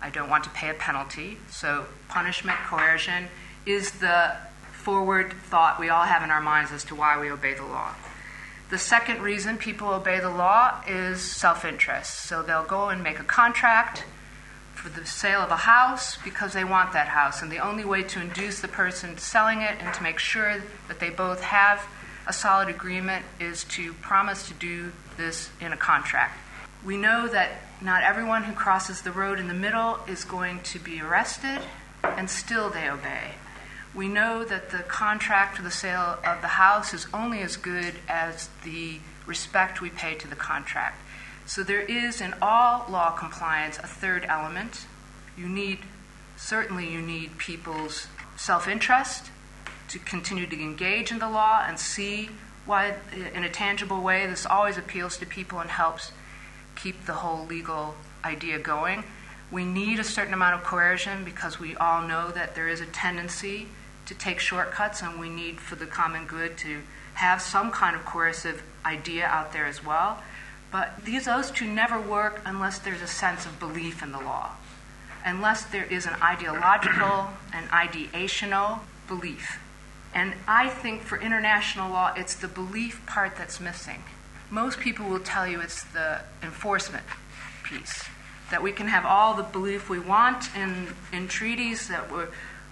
I 0.00 0.10
don't 0.10 0.28
want 0.28 0.44
to 0.44 0.50
pay 0.50 0.68
a 0.68 0.74
penalty. 0.74 1.38
So, 1.50 1.86
punishment, 2.08 2.58
coercion 2.66 3.28
is 3.64 3.90
the 3.92 4.36
forward 4.72 5.32
thought 5.32 5.80
we 5.80 5.88
all 5.88 6.04
have 6.04 6.22
in 6.22 6.30
our 6.30 6.40
minds 6.40 6.70
as 6.70 6.84
to 6.84 6.94
why 6.94 7.18
we 7.18 7.30
obey 7.30 7.54
the 7.54 7.64
law. 7.64 7.94
The 8.68 8.78
second 8.78 9.22
reason 9.22 9.58
people 9.58 9.88
obey 9.88 10.18
the 10.18 10.30
law 10.30 10.82
is 10.88 11.20
self 11.20 11.64
interest. 11.64 12.14
So 12.26 12.42
they'll 12.42 12.64
go 12.64 12.88
and 12.88 13.02
make 13.02 13.20
a 13.20 13.24
contract 13.24 14.04
for 14.74 14.88
the 14.88 15.06
sale 15.06 15.40
of 15.40 15.50
a 15.50 15.56
house 15.56 16.18
because 16.24 16.52
they 16.52 16.64
want 16.64 16.92
that 16.92 17.08
house. 17.08 17.42
And 17.42 17.50
the 17.50 17.58
only 17.58 17.84
way 17.84 18.02
to 18.02 18.20
induce 18.20 18.60
the 18.60 18.68
person 18.68 19.18
selling 19.18 19.60
it 19.62 19.76
and 19.80 19.94
to 19.94 20.02
make 20.02 20.18
sure 20.18 20.62
that 20.88 21.00
they 21.00 21.10
both 21.10 21.42
have 21.42 21.86
a 22.26 22.32
solid 22.32 22.68
agreement 22.68 23.24
is 23.38 23.64
to 23.64 23.92
promise 23.94 24.48
to 24.48 24.54
do 24.54 24.92
this 25.16 25.50
in 25.60 25.72
a 25.72 25.76
contract. 25.76 26.38
We 26.84 26.96
know 26.96 27.28
that 27.28 27.52
not 27.80 28.02
everyone 28.02 28.44
who 28.44 28.52
crosses 28.52 29.02
the 29.02 29.12
road 29.12 29.38
in 29.38 29.48
the 29.48 29.54
middle 29.54 29.98
is 30.08 30.24
going 30.24 30.60
to 30.64 30.78
be 30.78 31.00
arrested, 31.00 31.60
and 32.02 32.28
still 32.28 32.70
they 32.70 32.88
obey. 32.88 33.32
We 33.96 34.08
know 34.08 34.44
that 34.44 34.68
the 34.68 34.80
contract 34.80 35.56
for 35.56 35.62
the 35.62 35.70
sale 35.70 36.18
of 36.22 36.42
the 36.42 36.48
house 36.48 36.92
is 36.92 37.06
only 37.14 37.40
as 37.40 37.56
good 37.56 37.94
as 38.06 38.50
the 38.62 38.98
respect 39.24 39.80
we 39.80 39.88
pay 39.88 40.14
to 40.16 40.28
the 40.28 40.36
contract. 40.36 41.00
So 41.46 41.62
there 41.62 41.80
is 41.80 42.20
in 42.20 42.34
all 42.42 42.84
law 42.90 43.12
compliance 43.12 43.78
a 43.78 43.86
third 43.86 44.26
element. 44.28 44.84
You 45.34 45.48
need, 45.48 45.78
certainly, 46.36 46.92
you 46.92 47.00
need 47.00 47.38
people's 47.38 48.08
self 48.36 48.68
interest 48.68 49.30
to 49.88 49.98
continue 49.98 50.46
to 50.46 50.60
engage 50.60 51.10
in 51.10 51.18
the 51.18 51.30
law 51.30 51.64
and 51.66 51.78
see 51.78 52.28
why, 52.66 52.96
in 53.32 53.44
a 53.44 53.48
tangible 53.48 54.02
way, 54.02 54.26
this 54.26 54.44
always 54.44 54.76
appeals 54.76 55.16
to 55.18 55.26
people 55.26 55.60
and 55.60 55.70
helps 55.70 56.12
keep 56.74 57.06
the 57.06 57.14
whole 57.14 57.46
legal 57.46 57.94
idea 58.26 58.58
going. 58.58 59.04
We 59.50 59.64
need 59.64 60.00
a 60.00 60.04
certain 60.04 60.34
amount 60.34 60.56
of 60.56 60.64
coercion 60.64 61.24
because 61.24 61.58
we 61.58 61.76
all 61.76 62.06
know 62.06 62.30
that 62.32 62.54
there 62.54 62.68
is 62.68 62.82
a 62.82 62.86
tendency 62.86 63.68
to 64.06 64.14
take 64.14 64.40
shortcuts, 64.40 65.02
and 65.02 65.20
we 65.20 65.28
need 65.28 65.60
for 65.60 65.76
the 65.76 65.86
common 65.86 66.26
good 66.26 66.56
to 66.58 66.80
have 67.14 67.40
some 67.40 67.70
kind 67.70 67.96
of 67.96 68.04
coercive 68.04 68.62
idea 68.84 69.26
out 69.26 69.52
there 69.52 69.66
as 69.66 69.84
well. 69.84 70.22
But 70.70 71.04
these 71.04 71.24
those 71.26 71.50
two 71.50 71.66
never 71.66 72.00
work 72.00 72.40
unless 72.44 72.78
there's 72.78 73.02
a 73.02 73.06
sense 73.06 73.46
of 73.46 73.58
belief 73.58 74.02
in 74.02 74.12
the 74.12 74.18
law, 74.18 74.50
unless 75.24 75.64
there 75.64 75.84
is 75.84 76.06
an 76.06 76.14
ideological 76.22 77.28
and 77.52 77.68
ideational 77.70 78.80
belief. 79.08 79.58
And 80.14 80.34
I 80.48 80.68
think 80.68 81.02
for 81.02 81.20
international 81.20 81.90
law, 81.90 82.12
it's 82.16 82.34
the 82.34 82.48
belief 82.48 83.04
part 83.06 83.36
that's 83.36 83.60
missing. 83.60 84.02
Most 84.50 84.80
people 84.80 85.06
will 85.08 85.20
tell 85.20 85.46
you 85.46 85.60
it's 85.60 85.82
the 85.84 86.20
enforcement 86.42 87.04
piece. 87.64 88.04
That 88.50 88.62
we 88.62 88.72
can 88.72 88.86
have 88.88 89.04
all 89.04 89.34
the 89.34 89.42
belief 89.42 89.90
we 89.90 89.98
want 89.98 90.54
in, 90.56 90.88
in 91.12 91.28
treaties, 91.28 91.88
that 91.88 92.10
we're, 92.10 92.28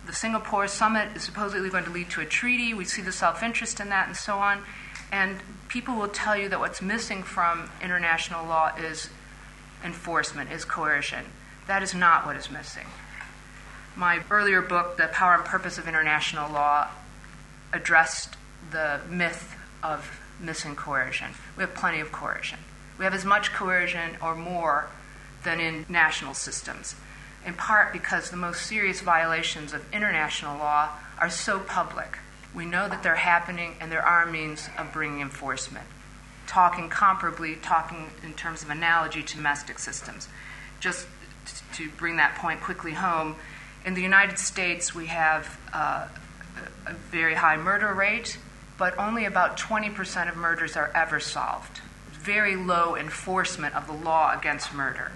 the 0.07 0.13
Singapore 0.13 0.69
summit 0.69 1.17
is 1.17 1.23
supposedly 1.23 1.71
going 1.71 1.85
to 1.85 1.91
lead 1.91 2.11
to 2.11 2.21
a 2.21 2.27
treaty. 2.27 2.75
We 2.75 2.85
see 2.85 3.03
the 3.03 3.13
self 3.13 3.43
interest 3.43 3.81
in 3.81 3.89
that 3.89 4.07
and 4.07 4.17
so 4.17 4.39
on. 4.39 4.63
And 5.11 5.39
people 5.69 5.95
will 5.97 6.09
tell 6.09 6.37
you 6.37 6.49
that 6.49 6.59
what's 6.59 6.83
missing 6.83 7.23
from 7.23 7.71
international 7.83 8.47
law 8.47 8.73
is 8.77 9.09
enforcement, 9.85 10.51
is 10.51 10.65
coercion. 10.65 11.27
That 11.67 11.83
is 11.83 11.95
not 11.95 12.27
what 12.27 12.37
is 12.37 12.51
missing. 12.51 12.87
My 13.97 14.23
earlier 14.31 14.61
book, 14.61 14.97
The 14.97 15.07
Power 15.09 15.35
and 15.35 15.45
Purpose 15.45 15.79
of 15.79 15.87
International 15.87 16.51
Law, 16.51 16.89
addressed 17.73 18.37
the 18.71 19.01
myth 19.09 19.57
of 19.83 20.21
missing 20.41 20.75
coercion. 20.75 21.31
We 21.57 21.63
have 21.63 21.75
plenty 21.75 22.01
of 22.01 22.11
coercion. 22.11 22.59
We 22.99 23.05
have 23.05 23.15
as 23.15 23.25
much 23.25 23.53
coercion 23.53 24.17
or 24.21 24.35
more 24.35 24.89
than 25.45 25.61
in 25.61 25.87
national 25.89 26.35
systems 26.35 26.97
in 27.47 27.55
part 27.55 27.93
because 27.93 28.31
the 28.31 28.37
most 28.37 28.63
serious 28.67 29.01
violations 29.01 29.73
of 29.73 29.85
international 29.93 30.59
law 30.59 30.91
are 31.19 31.31
so 31.31 31.59
public. 31.59 32.19
We 32.55 32.65
know 32.65 32.89
that 32.89 33.03
they're 33.03 33.17
happening, 33.17 33.77
and 33.81 33.91
there 33.91 34.05
are 34.05 34.27
means 34.27 34.69
of 34.79 34.93
bringing 34.93 35.21
enforcement. 35.21 35.87
Talking 36.47 36.89
comparably, 36.89 37.61
talking 37.61 38.11
in 38.23 38.35
terms 38.35 38.63
of 38.63 38.71
analogy 38.71 39.23
to 39.23 39.37
domestic 39.37 39.79
systems. 39.79 40.29
Just 40.81 41.07
to 41.75 41.91
bring 41.91 42.17
that 42.17 42.37
point 42.37 42.61
quickly 42.61 42.93
home, 42.93 43.37
in 43.85 43.95
the 43.95 44.03
United 44.03 44.39
States, 44.39 44.95
we 44.95 45.07
have 45.07 45.59
uh, 45.73 46.09
a 46.87 46.93
very 47.11 47.35
high 47.35 47.57
murder 47.57 47.93
rate, 47.93 48.39
but 48.79 48.97
only 48.99 49.25
about 49.25 49.59
20% 49.59 50.29
of 50.29 50.37
murders 50.37 50.77
are 50.77 50.91
ever 50.95 51.21
solved. 51.21 51.81
Very 52.11 52.57
low 52.57 52.97
enforcement 52.97 53.75
of 53.75 53.87
the 53.87 53.93
law 53.93 54.37
against 54.37 54.73
murder. 54.73 55.13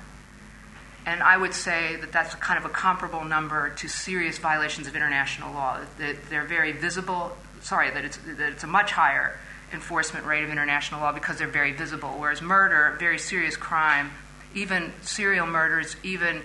And 1.08 1.22
I 1.22 1.38
would 1.38 1.54
say 1.54 1.96
that 1.96 2.12
that's 2.12 2.34
kind 2.34 2.58
of 2.58 2.66
a 2.66 2.68
comparable 2.68 3.24
number 3.24 3.70
to 3.70 3.88
serious 3.88 4.36
violations 4.36 4.86
of 4.88 4.94
international 4.94 5.54
law. 5.54 5.80
That 5.96 6.16
they're 6.28 6.44
very 6.44 6.72
visible. 6.72 7.34
Sorry, 7.62 7.90
that 7.90 8.04
it's, 8.04 8.18
that 8.18 8.52
it's 8.52 8.62
a 8.62 8.66
much 8.66 8.92
higher 8.92 9.34
enforcement 9.72 10.26
rate 10.26 10.44
of 10.44 10.50
international 10.50 11.00
law 11.00 11.12
because 11.12 11.38
they're 11.38 11.48
very 11.48 11.72
visible. 11.72 12.10
Whereas 12.18 12.42
murder, 12.42 12.94
very 12.98 13.18
serious 13.18 13.56
crime, 13.56 14.10
even 14.54 14.92
serial 15.00 15.46
murders, 15.46 15.96
even 16.02 16.42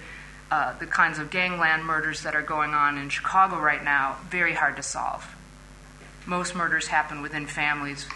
uh, 0.50 0.80
the 0.80 0.88
kinds 0.88 1.20
of 1.20 1.30
gangland 1.30 1.84
murders 1.84 2.24
that 2.24 2.34
are 2.34 2.42
going 2.42 2.74
on 2.74 2.98
in 2.98 3.10
Chicago 3.10 3.60
right 3.60 3.84
now, 3.84 4.16
very 4.30 4.54
hard 4.54 4.78
to 4.78 4.84
solve. 4.84 5.36
Most 6.26 6.56
murders 6.56 6.88
happen 6.88 7.22
within 7.22 7.48
families, 7.48 8.08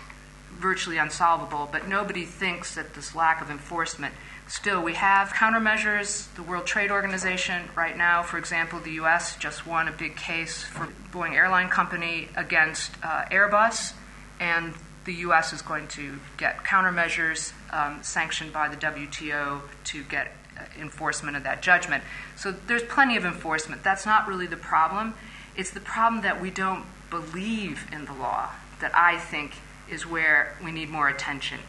virtually 0.53 0.97
unsolvable, 0.97 1.67
but 1.69 1.89
nobody 1.89 2.23
thinks 2.23 2.75
that 2.75 2.93
this 2.93 3.13
lack 3.13 3.41
of 3.41 3.51
enforcement 3.51 4.13
Still, 4.47 4.81
we 4.81 4.93
have 4.93 5.29
countermeasures. 5.29 6.33
The 6.35 6.43
World 6.43 6.65
Trade 6.65 6.89
Organization, 6.89 7.67
right 7.75 7.97
now, 7.97 8.23
for 8.23 8.37
example, 8.37 8.79
the 8.79 8.91
U.S. 8.91 9.35
just 9.35 9.67
won 9.67 9.89
a 9.89 9.91
big 9.91 10.15
case 10.15 10.63
for 10.63 10.87
Boeing 11.11 11.33
Airline 11.33 11.67
Company 11.67 12.29
against 12.33 12.93
uh, 13.03 13.25
Airbus, 13.29 13.91
and 14.39 14.73
the 15.03 15.13
U.S. 15.15 15.51
is 15.51 15.61
going 15.61 15.89
to 15.89 16.19
get 16.37 16.63
countermeasures 16.63 17.51
um, 17.73 17.99
sanctioned 18.01 18.53
by 18.53 18.69
the 18.69 18.77
WTO 18.77 19.61
to 19.83 20.03
get 20.05 20.31
uh, 20.57 20.63
enforcement 20.79 21.35
of 21.35 21.43
that 21.43 21.61
judgment. 21.61 22.01
So 22.37 22.53
there's 22.67 22.83
plenty 22.83 23.17
of 23.17 23.25
enforcement. 23.25 23.83
That's 23.83 24.05
not 24.05 24.29
really 24.29 24.47
the 24.47 24.55
problem. 24.55 25.15
It's 25.57 25.71
the 25.71 25.81
problem 25.81 26.21
that 26.21 26.41
we 26.41 26.51
don't 26.51 26.85
believe 27.09 27.85
in 27.91 28.05
the 28.05 28.13
law 28.13 28.51
that 28.79 28.95
I 28.95 29.17
think 29.17 29.55
is 29.89 30.05
where 30.05 30.57
we 30.63 30.71
need 30.71 30.89
more 30.89 31.09
attention 31.09 31.59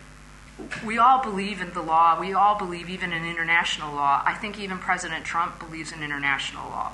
we 0.85 0.99
all 0.99 1.23
believe 1.23 1.61
in 1.61 1.73
the 1.73 1.83
law. 1.83 2.19
We 2.19 2.33
all 2.33 2.59
believe 2.59 2.89
even 2.91 3.13
in 3.13 3.25
international 3.25 3.95
law. 3.95 4.23
I 4.25 4.35
think 4.35 4.59
even 4.59 4.79
President 4.79 5.25
Trump 5.25 5.59
believes 5.59 5.93
in 5.93 6.03
international 6.03 6.69
law. 6.69 6.93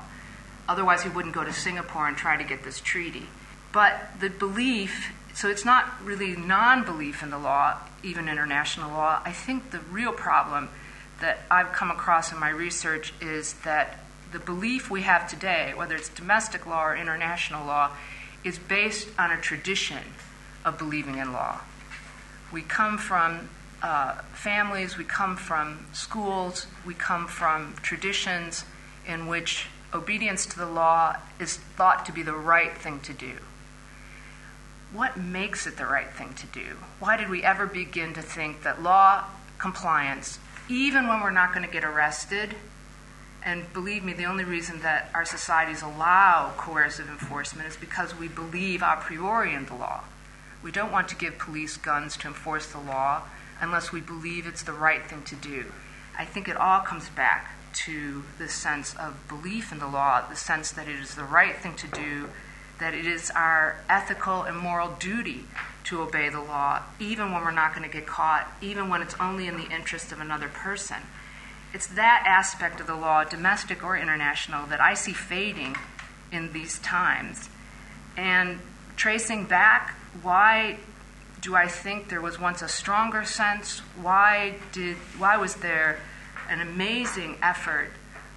Otherwise, 0.67 1.03
he 1.03 1.09
wouldn't 1.09 1.33
go 1.33 1.43
to 1.43 1.53
Singapore 1.53 2.07
and 2.07 2.17
try 2.17 2.37
to 2.37 2.43
get 2.43 2.63
this 2.63 2.79
treaty. 2.79 3.27
But 3.71 4.19
the 4.19 4.29
belief, 4.29 5.13
so 5.33 5.49
it's 5.49 5.65
not 5.65 6.03
really 6.03 6.35
non 6.35 6.85
belief 6.85 7.21
in 7.21 7.29
the 7.29 7.37
law, 7.37 7.77
even 8.03 8.29
international 8.29 8.91
law. 8.91 9.21
I 9.23 9.31
think 9.31 9.71
the 9.71 9.79
real 9.79 10.11
problem 10.11 10.69
that 11.21 11.39
I've 11.49 11.71
come 11.71 11.91
across 11.91 12.31
in 12.31 12.39
my 12.39 12.49
research 12.49 13.13
is 13.21 13.53
that 13.63 13.99
the 14.31 14.39
belief 14.39 14.89
we 14.89 15.03
have 15.03 15.29
today, 15.29 15.73
whether 15.75 15.95
it's 15.95 16.09
domestic 16.09 16.65
law 16.65 16.85
or 16.87 16.95
international 16.95 17.65
law, 17.65 17.91
is 18.43 18.59
based 18.59 19.07
on 19.17 19.31
a 19.31 19.39
tradition 19.39 20.03
of 20.63 20.77
believing 20.77 21.17
in 21.17 21.31
law. 21.31 21.61
We 22.51 22.61
come 22.61 22.97
from 22.97 23.49
uh, 23.81 24.15
families, 24.33 24.97
we 24.97 25.03
come 25.03 25.35
from 25.35 25.85
schools, 25.93 26.67
we 26.85 26.93
come 26.93 27.27
from 27.27 27.75
traditions 27.81 28.65
in 29.07 29.27
which 29.27 29.67
obedience 29.93 30.45
to 30.47 30.57
the 30.57 30.65
law 30.65 31.17
is 31.39 31.57
thought 31.57 32.05
to 32.05 32.11
be 32.11 32.23
the 32.23 32.33
right 32.33 32.75
thing 32.77 32.99
to 33.01 33.13
do. 33.13 33.37
What 34.91 35.17
makes 35.17 35.67
it 35.67 35.77
the 35.77 35.85
right 35.85 36.11
thing 36.11 36.33
to 36.35 36.47
do? 36.47 36.77
Why 36.99 37.17
did 37.17 37.29
we 37.29 37.43
ever 37.43 37.65
begin 37.65 38.13
to 38.13 38.21
think 38.21 38.63
that 38.63 38.81
law 38.81 39.25
compliance, 39.57 40.39
even 40.69 41.07
when 41.07 41.21
we're 41.21 41.31
not 41.31 41.53
going 41.53 41.65
to 41.65 41.71
get 41.71 41.83
arrested, 41.83 42.55
And 43.45 43.71
believe 43.73 44.03
me, 44.03 44.13
the 44.13 44.25
only 44.25 44.43
reason 44.43 44.81
that 44.81 45.11
our 45.13 45.23
societies 45.23 45.83
allow 45.83 46.51
coercive 46.57 47.07
enforcement 47.07 47.69
is 47.69 47.77
because 47.77 48.15
we 48.15 48.27
believe 48.27 48.81
a 48.81 48.97
priori 48.99 49.53
in 49.53 49.67
the 49.67 49.75
law. 49.75 50.03
We 50.65 50.71
don't 50.71 50.91
want 50.91 51.09
to 51.09 51.15
give 51.15 51.37
police 51.37 51.77
guns 51.77 52.17
to 52.17 52.27
enforce 52.27 52.65
the 52.65 52.79
law 52.79 53.21
unless 53.61 53.91
we 53.91 54.01
believe 54.01 54.47
it's 54.47 54.63
the 54.63 54.73
right 54.73 55.05
thing 55.05 55.21
to 55.25 55.35
do. 55.35 55.65
I 56.17 56.25
think 56.25 56.49
it 56.49 56.57
all 56.57 56.79
comes 56.79 57.07
back 57.09 57.51
to 57.85 58.23
the 58.39 58.49
sense 58.49 58.95
of 58.95 59.27
belief 59.27 59.71
in 59.71 59.77
the 59.77 59.85
law, 59.85 60.27
the 60.27 60.35
sense 60.35 60.71
that 60.71 60.87
it 60.87 60.99
is 60.99 61.13
the 61.13 61.23
right 61.23 61.55
thing 61.55 61.75
to 61.75 61.87
do, 61.87 62.29
that 62.79 62.95
it 62.95 63.05
is 63.05 63.29
our 63.35 63.79
ethical 63.87 64.41
and 64.41 64.57
moral 64.57 64.95
duty 64.97 65.45
to 65.83 66.01
obey 66.01 66.29
the 66.29 66.39
law, 66.39 66.81
even 66.99 67.31
when 67.31 67.43
we're 67.43 67.51
not 67.51 67.75
going 67.75 67.87
to 67.87 67.95
get 67.95 68.07
caught, 68.07 68.51
even 68.59 68.89
when 68.89 69.03
it's 69.03 69.15
only 69.19 69.47
in 69.47 69.57
the 69.57 69.69
interest 69.69 70.11
of 70.11 70.19
another 70.19 70.47
person. 70.47 70.97
It's 71.75 71.85
that 71.85 72.23
aspect 72.25 72.79
of 72.79 72.87
the 72.87 72.95
law, 72.95 73.23
domestic 73.23 73.83
or 73.83 73.95
international, 73.95 74.65
that 74.65 74.81
I 74.81 74.95
see 74.95 75.13
fading 75.13 75.75
in 76.31 76.53
these 76.53 76.79
times. 76.79 77.49
And 78.17 78.61
tracing 78.95 79.45
back, 79.45 79.93
why 80.21 80.77
do 81.41 81.55
I 81.55 81.67
think 81.67 82.09
there 82.09 82.21
was 82.21 82.39
once 82.39 82.61
a 82.61 82.67
stronger 82.67 83.23
sense? 83.23 83.79
Why 84.01 84.55
did 84.71 84.97
why 85.17 85.37
was 85.37 85.55
there 85.55 85.99
an 86.49 86.61
amazing 86.61 87.37
effort 87.41 87.91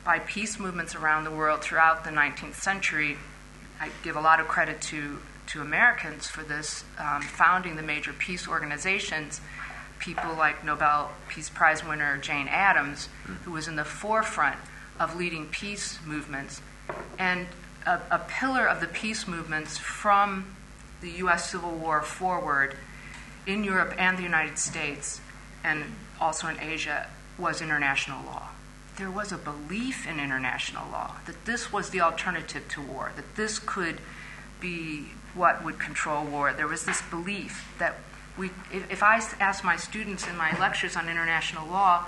by 0.04 0.18
peace 0.18 0.58
movements 0.58 0.94
around 0.94 1.24
the 1.24 1.30
world 1.30 1.60
throughout 1.62 2.04
the 2.04 2.10
19th 2.10 2.54
century? 2.54 3.18
I 3.80 3.90
give 4.02 4.16
a 4.16 4.20
lot 4.20 4.40
of 4.40 4.48
credit 4.48 4.80
to 4.82 5.18
to 5.48 5.62
Americans 5.62 6.26
for 6.26 6.42
this, 6.42 6.84
um, 6.98 7.22
founding 7.22 7.76
the 7.76 7.82
major 7.82 8.12
peace 8.12 8.46
organizations 8.46 9.40
people 9.98 10.34
like 10.34 10.64
Nobel 10.64 11.10
Peace 11.28 11.48
Prize 11.48 11.84
winner 11.84 12.16
Jane 12.18 12.48
Addams, 12.48 13.08
who 13.44 13.52
was 13.52 13.68
in 13.68 13.76
the 13.76 13.84
forefront 13.84 14.56
of 14.98 15.16
leading 15.16 15.46
peace 15.46 15.98
movements, 16.04 16.60
and 17.18 17.46
a, 17.86 18.00
a 18.10 18.18
pillar 18.18 18.66
of 18.66 18.80
the 18.80 18.86
peace 18.86 19.26
movements 19.26 19.78
from 19.78 20.56
the 21.00 21.10
U.S. 21.22 21.50
Civil 21.50 21.72
War 21.72 22.02
forward 22.02 22.76
in 23.46 23.64
Europe 23.64 23.94
and 23.98 24.18
the 24.18 24.22
United 24.22 24.58
States, 24.58 25.20
and 25.64 25.84
also 26.20 26.48
in 26.48 26.60
Asia, 26.60 27.08
was 27.38 27.62
international 27.62 28.24
law. 28.24 28.48
There 28.96 29.10
was 29.10 29.30
a 29.30 29.38
belief 29.38 30.06
in 30.08 30.18
international 30.18 30.90
law 30.90 31.16
that 31.26 31.44
this 31.44 31.72
was 31.72 31.90
the 31.90 32.00
alternative 32.00 32.66
to 32.70 32.82
war, 32.82 33.12
that 33.16 33.36
this 33.36 33.58
could 33.58 33.98
be 34.60 35.06
what 35.34 35.64
would 35.64 35.78
control 35.78 36.24
war. 36.24 36.52
There 36.52 36.66
was 36.66 36.84
this 36.84 37.00
belief 37.02 37.72
that 37.78 37.96
we, 38.36 38.50
if, 38.72 38.90
if 38.90 39.02
I 39.02 39.20
ask 39.40 39.64
my 39.64 39.76
students 39.76 40.26
in 40.26 40.36
my 40.36 40.58
lectures 40.58 40.96
on 40.96 41.08
international 41.08 41.66
law, 41.66 42.06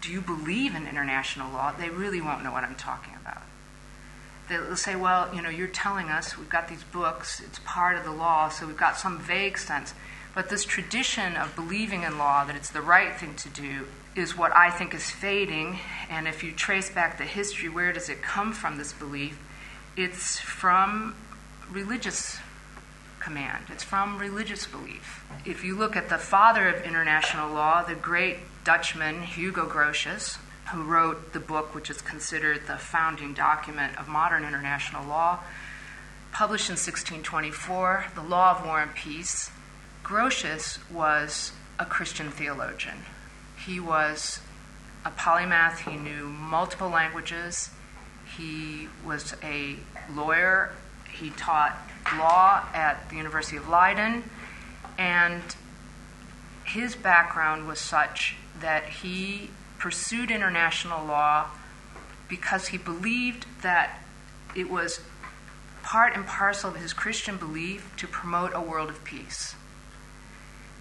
do 0.00 0.10
you 0.10 0.20
believe 0.20 0.74
in 0.74 0.86
international 0.86 1.52
law? 1.52 1.72
They 1.72 1.90
really 1.90 2.20
won't 2.20 2.42
know 2.42 2.52
what 2.52 2.64
I'm 2.64 2.74
talking 2.74 3.14
about. 3.20 3.39
They'll 4.50 4.76
say, 4.76 4.96
well, 4.96 5.34
you 5.34 5.40
know, 5.40 5.48
you're 5.48 5.68
telling 5.68 6.08
us 6.08 6.36
we've 6.36 6.50
got 6.50 6.68
these 6.68 6.82
books, 6.82 7.40
it's 7.40 7.60
part 7.64 7.96
of 7.96 8.04
the 8.04 8.10
law, 8.10 8.48
so 8.50 8.66
we've 8.66 8.76
got 8.76 8.98
some 8.98 9.18
vague 9.18 9.56
sense. 9.56 9.94
But 10.34 10.50
this 10.50 10.64
tradition 10.64 11.36
of 11.36 11.56
believing 11.56 12.02
in 12.02 12.18
law, 12.18 12.44
that 12.44 12.56
it's 12.56 12.70
the 12.70 12.82
right 12.82 13.16
thing 13.16 13.34
to 13.36 13.48
do, 13.48 13.86
is 14.14 14.36
what 14.36 14.54
I 14.54 14.70
think 14.70 14.92
is 14.92 15.10
fading. 15.10 15.78
And 16.10 16.28
if 16.28 16.42
you 16.42 16.52
trace 16.52 16.90
back 16.90 17.16
the 17.16 17.24
history, 17.24 17.68
where 17.68 17.92
does 17.92 18.08
it 18.08 18.22
come 18.22 18.52
from, 18.52 18.76
this 18.76 18.92
belief? 18.92 19.38
It's 19.96 20.38
from 20.38 21.14
religious 21.70 22.38
command. 23.20 23.66
It's 23.68 23.84
from 23.84 24.18
religious 24.18 24.66
belief. 24.66 25.24
If 25.44 25.62
you 25.62 25.76
look 25.76 25.94
at 25.94 26.08
the 26.08 26.18
father 26.18 26.68
of 26.68 26.84
international 26.84 27.52
law, 27.52 27.82
the 27.82 27.94
great 27.94 28.38
Dutchman 28.64 29.22
Hugo 29.22 29.66
Grotius, 29.68 30.38
who 30.72 30.82
wrote 30.82 31.32
the 31.32 31.40
book 31.40 31.74
which 31.74 31.90
is 31.90 32.00
considered 32.00 32.66
the 32.66 32.76
founding 32.76 33.34
document 33.34 33.98
of 33.98 34.08
modern 34.08 34.44
international 34.44 35.06
law, 35.06 35.40
published 36.32 36.68
in 36.68 36.74
1624, 36.74 38.06
The 38.14 38.22
Law 38.22 38.58
of 38.58 38.64
War 38.64 38.80
and 38.80 38.94
Peace, 38.94 39.50
Grotius 40.04 40.78
was 40.90 41.52
a 41.78 41.84
Christian 41.84 42.30
theologian. 42.30 42.98
He 43.66 43.80
was 43.80 44.40
a 45.04 45.10
polymath, 45.10 45.90
he 45.90 45.96
knew 45.96 46.28
multiple 46.28 46.88
languages, 46.88 47.70
he 48.36 48.88
was 49.04 49.34
a 49.42 49.76
lawyer, 50.14 50.72
he 51.10 51.30
taught 51.30 51.76
law 52.16 52.64
at 52.72 53.08
the 53.10 53.16
University 53.16 53.56
of 53.56 53.68
Leiden, 53.68 54.24
and 54.98 55.42
his 56.64 56.94
background 56.94 57.66
was 57.66 57.80
such 57.80 58.36
that 58.60 58.84
he 58.84 59.50
pursued 59.80 60.30
international 60.30 61.04
law 61.04 61.46
because 62.28 62.68
he 62.68 62.78
believed 62.78 63.46
that 63.62 63.98
it 64.54 64.70
was 64.70 65.00
part 65.82 66.14
and 66.14 66.26
parcel 66.26 66.70
of 66.70 66.76
his 66.76 66.92
Christian 66.92 67.36
belief 67.36 67.92
to 67.96 68.06
promote 68.06 68.52
a 68.54 68.60
world 68.60 68.90
of 68.90 69.02
peace. 69.02 69.54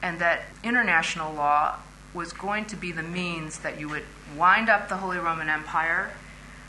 And 0.01 0.19
that 0.19 0.43
international 0.63 1.33
law 1.33 1.77
was 2.13 2.33
going 2.33 2.65
to 2.65 2.75
be 2.75 2.91
the 2.91 3.03
means 3.03 3.59
that 3.59 3.79
you 3.79 3.87
would 3.89 4.03
wind 4.37 4.69
up 4.69 4.89
the 4.89 4.97
Holy 4.97 5.17
Roman 5.17 5.49
Empire, 5.49 6.11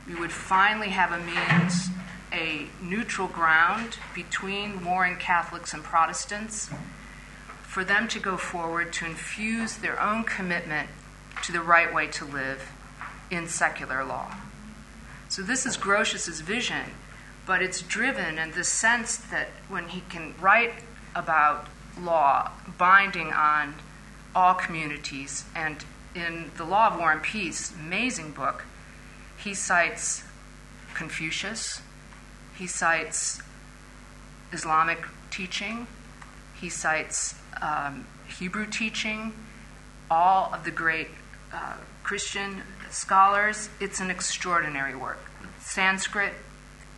you 0.09 0.19
would 0.19 0.33
finally 0.33 0.91
have 0.91 1.13
a 1.13 1.19
means 1.19 1.89
a 2.33 2.67
neutral 2.81 3.27
ground 3.27 3.99
between 4.15 4.85
warring 4.85 5.17
Catholics 5.17 5.75
and 5.75 5.83
Protestants 5.83 6.71
for 7.63 7.85
them 7.85 8.07
to 8.09 8.21
go 8.21 8.37
forward 8.37 8.93
to 8.93 9.05
infuse 9.05 9.77
their 9.77 10.01
own 10.01 10.25
commitment 10.25 10.89
to 11.45 11.53
the 11.53 11.61
right 11.61 11.93
way 11.93 12.07
to 12.09 12.25
live 12.25 12.71
in 13.31 13.49
secular 13.49 14.05
law. 14.05 14.35
So 15.29 15.43
this 15.43 15.65
is 15.65 15.77
Grotius's 15.77 16.41
vision, 16.41 16.95
but 17.47 17.63
it's 17.63 17.83
driven 17.83 18.39
in 18.39 18.51
the 18.53 18.65
sense 18.65 19.17
that 19.17 19.49
when 19.69 19.89
he 19.89 20.03
can 20.09 20.35
write 20.41 20.75
about 21.15 21.67
law 22.01 22.51
binding 22.79 23.33
on 23.33 23.75
all 24.35 24.55
communities, 24.55 25.45
and 25.55 25.85
in 26.15 26.51
the 26.57 26.65
Law 26.65 26.89
of 26.89 26.99
War 26.99 27.13
and 27.13 27.23
Peace, 27.23 27.73
amazing 27.75 28.33
book, 28.33 28.65
he 29.37 29.55
cites 29.55 30.25
Confucius, 30.95 31.81
he 32.57 32.67
cites 32.67 33.41
Islamic 34.53 35.07
teaching, 35.31 35.87
he 36.61 36.69
cites 36.69 37.35
um, 37.63 38.07
Hebrew 38.39 38.67
teaching, 38.67 39.33
all 40.11 40.51
of 40.53 40.65
the 40.65 40.71
great 40.71 41.09
uh, 41.53 41.75
Christian 42.03 42.63
scholars. 42.91 43.69
It's 43.81 44.01
an 44.01 44.11
extraordinary 44.11 44.95
work. 44.95 45.19
Sanskrit, 45.61 46.33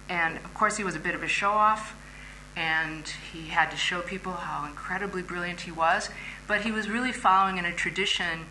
and 0.09 0.37
of 0.39 0.55
course, 0.55 0.77
he 0.77 0.85
was 0.85 0.95
a 0.95 1.01
bit 1.01 1.15
of 1.15 1.23
a 1.23 1.29
show 1.29 1.51
off, 1.51 1.95
and 2.57 3.07
he 3.33 3.49
had 3.49 3.71
to 3.71 3.77
show 3.77 4.01
people 4.01 4.33
how 4.33 4.67
incredibly 4.67 5.23
brilliant 5.23 5.63
he 5.63 5.71
was, 5.71 6.11
but 6.47 6.63
he 6.63 6.71
was 6.71 6.89
really 6.89 7.13
following 7.13 7.59
in 7.59 7.65
a 7.65 7.73
tradition 7.73 8.47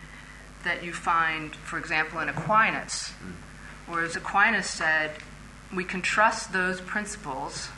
that 0.64 0.84
you 0.84 0.94
find, 0.94 1.56
for 1.56 1.78
example, 1.78 2.20
in 2.20 2.30
Aquinas, 2.30 3.14
whereas 3.88 4.16
Aquinas 4.16 4.68
said, 4.68 5.12
we 5.74 5.84
can 5.84 6.02
trust 6.02 6.54
those 6.54 6.82
principles 6.82 7.70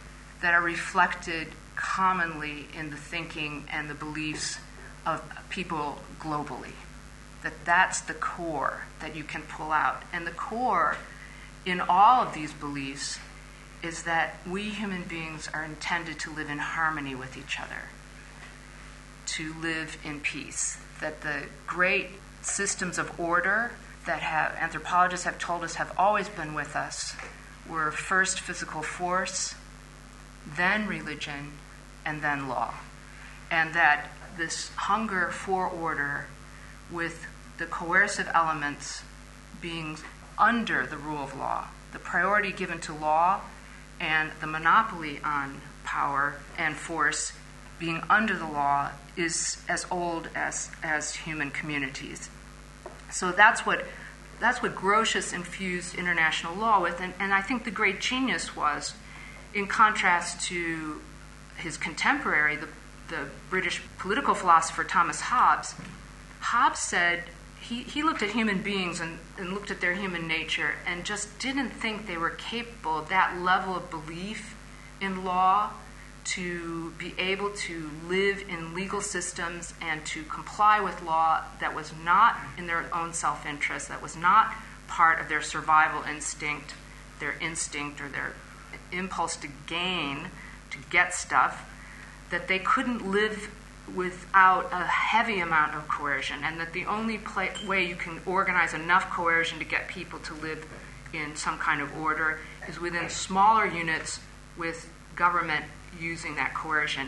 that 0.41 0.53
are 0.53 0.61
reflected 0.61 1.47
commonly 1.75 2.67
in 2.77 2.89
the 2.89 2.97
thinking 2.97 3.65
and 3.71 3.89
the 3.89 3.93
beliefs 3.93 4.57
of 5.05 5.21
people 5.49 5.99
globally. 6.19 6.73
That 7.43 7.65
that's 7.65 8.01
the 8.01 8.13
core 8.13 8.85
that 8.99 9.15
you 9.15 9.23
can 9.23 9.41
pull 9.43 9.71
out. 9.71 10.03
And 10.11 10.25
the 10.25 10.31
core 10.31 10.97
in 11.65 11.81
all 11.81 12.23
of 12.23 12.33
these 12.33 12.53
beliefs 12.53 13.19
is 13.81 14.03
that 14.03 14.37
we 14.49 14.69
human 14.69 15.03
beings 15.03 15.49
are 15.53 15.63
intended 15.63 16.19
to 16.19 16.31
live 16.31 16.49
in 16.49 16.57
harmony 16.57 17.13
with 17.15 17.37
each 17.37 17.59
other, 17.59 17.89
to 19.25 19.53
live 19.61 19.97
in 20.03 20.21
peace. 20.21 20.77
That 21.01 21.21
the 21.21 21.43
great 21.67 22.11
systems 22.41 22.97
of 22.97 23.19
order 23.19 23.71
that 24.05 24.21
have, 24.21 24.55
anthropologists 24.55 25.25
have 25.25 25.37
told 25.37 25.63
us 25.63 25.75
have 25.75 25.93
always 25.97 26.29
been 26.29 26.53
with 26.53 26.75
us 26.75 27.15
were 27.69 27.91
first 27.91 28.39
physical 28.39 28.81
force, 28.81 29.55
then 30.57 30.87
religion, 30.87 31.53
and 32.05 32.21
then 32.21 32.47
law. 32.47 32.73
And 33.49 33.73
that 33.73 34.09
this 34.37 34.69
hunger 34.75 35.29
for 35.29 35.67
order, 35.67 36.27
with 36.91 37.25
the 37.57 37.65
coercive 37.65 38.29
elements 38.33 39.03
being 39.61 39.97
under 40.37 40.85
the 40.85 40.97
rule 40.97 41.23
of 41.23 41.37
law, 41.37 41.67
the 41.91 41.99
priority 41.99 42.51
given 42.51 42.79
to 42.81 42.93
law, 42.93 43.41
and 43.99 44.31
the 44.41 44.47
monopoly 44.47 45.19
on 45.23 45.61
power 45.83 46.35
and 46.57 46.75
force 46.75 47.33
being 47.79 48.01
under 48.09 48.35
the 48.35 48.47
law 48.47 48.89
is 49.15 49.57
as 49.69 49.85
old 49.91 50.29
as, 50.35 50.71
as 50.81 51.15
human 51.15 51.51
communities. 51.51 52.29
So 53.11 53.31
that's 53.31 53.65
what 53.65 53.85
that's 54.39 54.61
what 54.61 54.75
Grotius 54.75 55.33
infused 55.33 55.95
international 55.95 56.55
law 56.55 56.81
with. 56.81 56.99
And, 56.99 57.13
and 57.17 57.33
I 57.33 57.41
think 57.41 57.63
the 57.63 57.71
great 57.71 58.01
genius 58.01 58.57
was, 58.57 58.93
in 59.53 59.67
contrast 59.67 60.45
to 60.47 60.99
his 61.55 61.77
contemporary, 61.77 62.57
the, 62.57 62.67
the 63.07 63.27
British 63.49 63.81
political 63.99 64.33
philosopher 64.33 64.83
Thomas 64.83 65.21
Hobbes, 65.21 65.75
Hobbes 66.43 66.79
said 66.79 67.23
he, 67.61 67.83
he 67.83 68.03
looked 68.03 68.21
at 68.21 68.31
human 68.31 68.61
beings 68.61 68.99
and, 68.99 69.19
and 69.37 69.53
looked 69.53 69.71
at 69.71 69.79
their 69.79 69.93
human 69.93 70.27
nature 70.27 70.75
and 70.85 71.05
just 71.05 71.39
didn't 71.39 71.69
think 71.69 72.05
they 72.05 72.17
were 72.17 72.31
capable 72.31 72.99
of 72.99 73.09
that 73.09 73.39
level 73.41 73.75
of 73.75 73.89
belief 73.89 74.55
in 74.99 75.23
law 75.23 75.71
to 76.25 76.91
be 76.97 77.13
able 77.17 77.49
to 77.49 77.89
live 78.07 78.43
in 78.49 78.73
legal 78.73 79.01
systems 79.01 79.73
and 79.81 80.05
to 80.05 80.23
comply 80.23 80.79
with 80.79 81.01
law 81.01 81.41
that 81.59 81.73
was 81.73 81.93
not 82.03 82.37
in 82.57 82.67
their 82.67 82.85
own 82.93 83.13
self 83.13 83.45
interest, 83.45 83.87
that 83.87 84.01
was 84.01 84.15
not 84.15 84.53
part 84.87 85.19
of 85.19 85.29
their 85.29 85.41
survival 85.41 86.03
instinct, 86.03 86.73
their 87.19 87.35
instinct 87.39 88.01
or 88.01 88.09
their 88.09 88.33
impulse 88.91 89.35
to 89.37 89.47
gain, 89.65 90.27
to 90.69 90.77
get 90.89 91.13
stuff, 91.13 91.69
that 92.29 92.47
they 92.47 92.59
couldn't 92.59 93.09
live 93.09 93.49
without 93.95 94.71
a 94.71 94.85
heavy 94.85 95.39
amount 95.39 95.75
of 95.75 95.87
coercion, 95.87 96.37
and 96.43 96.59
that 96.59 96.73
the 96.73 96.85
only 96.85 97.17
play, 97.17 97.51
way 97.67 97.85
you 97.85 97.95
can 97.95 98.21
organize 98.25 98.73
enough 98.73 99.09
coercion 99.09 99.59
to 99.59 99.65
get 99.65 99.87
people 99.87 100.19
to 100.19 100.33
live 100.35 100.65
in 101.13 101.35
some 101.35 101.57
kind 101.59 101.81
of 101.81 101.95
order 101.97 102.39
is 102.67 102.79
within 102.79 103.09
smaller 103.09 103.65
units 103.65 104.19
with 104.57 104.89
government 105.15 105.65
using 105.99 106.35
that 106.35 106.53
coercion. 106.53 107.07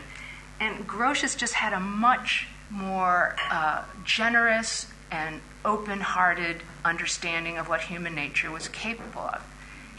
And 0.60 0.86
Grotius 0.86 1.36
just 1.36 1.54
had 1.54 1.72
a 1.72 1.80
much 1.80 2.46
more 2.70 3.36
uh, 3.50 3.84
generous 4.04 4.86
and 5.10 5.40
open 5.64 6.00
hearted 6.00 6.62
understanding 6.84 7.58
of 7.58 7.68
what 7.68 7.82
human 7.82 8.14
nature 8.14 8.50
was 8.50 8.68
capable 8.68 9.22
of. 9.22 9.42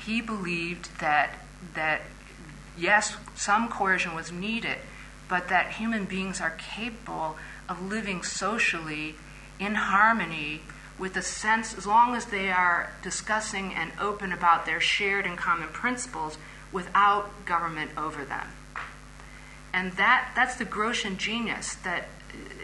He 0.05 0.21
believed 0.21 0.99
that, 0.99 1.35
that, 1.73 2.01
yes, 2.77 3.15
some 3.35 3.69
coercion 3.69 4.15
was 4.15 4.31
needed, 4.31 4.77
but 5.29 5.49
that 5.49 5.73
human 5.73 6.05
beings 6.05 6.39
are 6.39 6.51
capable 6.51 7.37
of 7.67 7.81
living 7.81 8.23
socially 8.23 9.15
in 9.59 9.75
harmony 9.75 10.61
with 10.97 11.15
a 11.15 11.21
sense, 11.21 11.77
as 11.77 11.85
long 11.85 12.15
as 12.15 12.25
they 12.25 12.49
are 12.49 12.91
discussing 13.03 13.73
and 13.73 13.91
open 13.99 14.31
about 14.31 14.65
their 14.65 14.81
shared 14.81 15.25
and 15.25 15.37
common 15.37 15.67
principles 15.67 16.37
without 16.71 17.45
government 17.45 17.91
over 17.97 18.25
them. 18.25 18.47
And 19.73 19.93
that, 19.93 20.31
that's 20.35 20.55
the 20.55 20.65
Grotian 20.65 21.17
genius 21.17 21.75
that 21.75 22.07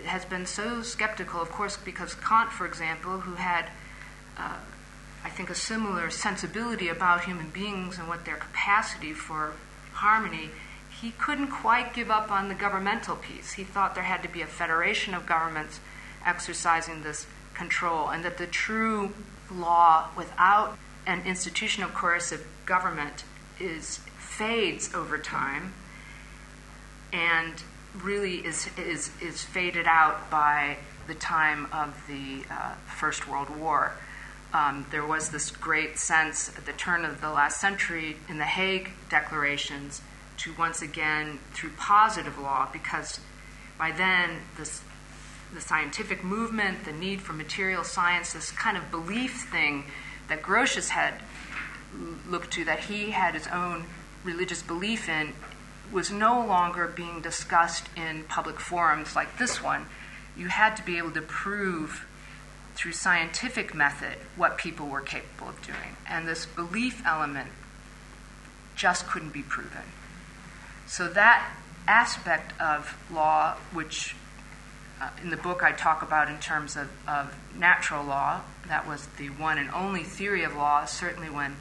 has 0.06 0.26
been 0.26 0.46
so 0.46 0.82
skeptical, 0.82 1.42
of 1.42 1.52
course, 1.52 1.78
because 1.78 2.16
Kant, 2.16 2.52
for 2.52 2.66
example, 2.66 3.20
who 3.20 3.36
had, 3.36 3.70
uh, 4.38 4.58
I 5.24 5.30
think, 5.30 5.50
a 5.50 5.56
similar 5.56 6.10
sensibility 6.10 6.90
about 6.90 7.26
human 7.26 7.50
beings 7.50 7.98
and 7.98 8.08
what 8.08 8.26
their 8.26 8.36
capacity 8.36 9.14
for 9.14 9.54
harmony, 9.94 10.50
he 11.04 11.12
couldn't 11.12 11.50
quite 11.50 11.94
give 11.94 12.10
up 12.10 12.32
on 12.32 12.48
the 12.48 12.56
governmental 12.56 13.18
piece. 13.18 13.52
He 13.52 13.66
thought 13.66 13.94
there 13.94 14.06
had 14.06 14.24
to 14.24 14.30
be 14.30 14.42
a 14.42 14.48
federation 14.48 15.14
of 15.14 15.26
governments 15.26 15.82
exercising 16.26 17.04
this 17.04 17.28
control, 17.54 18.08
and 18.08 18.24
that 18.24 18.38
the 18.38 18.48
true 18.48 19.12
law 19.52 20.08
without 20.16 20.78
an 21.06 21.22
institution 21.26 21.84
of 21.84 21.94
coercive 21.94 22.48
government 22.66 23.26
is 23.60 23.98
fades 24.18 24.94
over 24.96 25.18
time 25.18 25.74
and 27.12 27.62
really 28.02 28.38
is, 28.38 28.70
is, 28.78 29.12
is 29.22 29.44
faded 29.44 29.86
out 29.86 30.32
by 30.32 30.78
the 31.08 31.16
time 31.16 31.68
of 31.74 32.02
the 32.08 32.46
uh, 32.50 32.76
First 32.98 33.28
World 33.28 33.50
War. 33.50 33.92
Um, 34.54 34.86
there 34.90 35.06
was 35.06 35.32
this 35.32 35.52
great 35.52 36.00
sense 36.00 36.48
at 36.58 36.66
the 36.66 36.72
turn 36.72 37.04
of 37.04 37.20
the 37.20 37.30
last 37.30 37.60
century 37.60 38.16
in 38.30 38.38
the 38.38 38.46
Hague 38.46 38.92
declarations 39.10 40.02
to 40.44 40.54
once 40.54 40.82
again, 40.82 41.40
through 41.54 41.72
positive 41.78 42.38
law, 42.38 42.68
because 42.72 43.20
by 43.78 43.92
then 43.92 44.40
this, 44.58 44.82
the 45.54 45.62
scientific 45.62 46.24
movement, 46.24 46.84
the 46.86 46.92
need 46.92 47.22
for 47.22 47.34
material 47.34 47.84
science, 47.84 48.34
this 48.34 48.52
kind 48.52 48.78
of 48.78 48.92
belief 48.92 49.48
thing 49.52 49.86
that 50.28 50.42
Grotius 50.42 50.90
had 50.90 51.14
looked 52.28 52.52
to, 52.52 52.66
that 52.66 52.80
he 52.80 53.12
had 53.12 53.36
his 53.36 53.48
own 53.48 53.86
religious 54.24 54.62
belief 54.62 55.08
in, 55.08 55.34
was 55.92 56.12
no 56.12 56.46
longer 56.46 56.88
being 56.88 57.22
discussed 57.22 57.88
in 57.96 58.24
public 58.24 58.60
forums 58.60 59.16
like 59.16 59.38
this 59.38 59.62
one. 59.62 59.86
You 60.36 60.48
had 60.48 60.76
to 60.78 60.84
be 60.84 60.98
able 60.98 61.12
to 61.12 61.22
prove 61.22 62.08
through 62.76 62.94
scientific 62.94 63.76
method 63.76 64.18
what 64.36 64.58
people 64.58 64.88
were 64.88 65.02
capable 65.02 65.50
of 65.50 65.62
doing. 65.62 65.96
And 66.10 66.28
this 66.28 66.46
belief 66.48 67.04
element 67.06 67.50
just 68.76 69.08
couldn't 69.08 69.34
be 69.34 69.44
proven. 69.44 69.84
So 70.88 71.08
that 71.10 71.50
aspect 71.88 72.60
of 72.62 72.98
law, 73.12 73.56
which 73.74 74.16
uh, 75.02 75.10
in 75.22 75.30
the 75.30 75.38
book 75.38 75.64
I 75.64 75.72
talk 75.72 76.02
about 76.02 76.30
in 76.30 76.40
terms 76.40 76.76
of, 76.76 76.90
of 77.08 77.36
natural 77.58 78.04
law, 78.04 78.42
that 78.68 78.88
was 78.88 79.08
the 79.18 79.28
one 79.28 79.58
and 79.58 79.70
only 79.72 80.04
theory 80.04 80.44
of 80.44 80.56
law, 80.56 80.86
certainly 80.86 81.30
when 81.30 81.56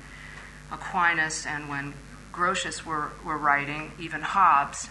Aquinas 0.71 1.47
and 1.47 1.69
when 1.69 1.95
Grotius 2.33 2.85
were, 2.85 3.11
were 3.25 3.37
writing, 3.37 3.93
even 3.99 4.23
Hobbes. 4.23 4.89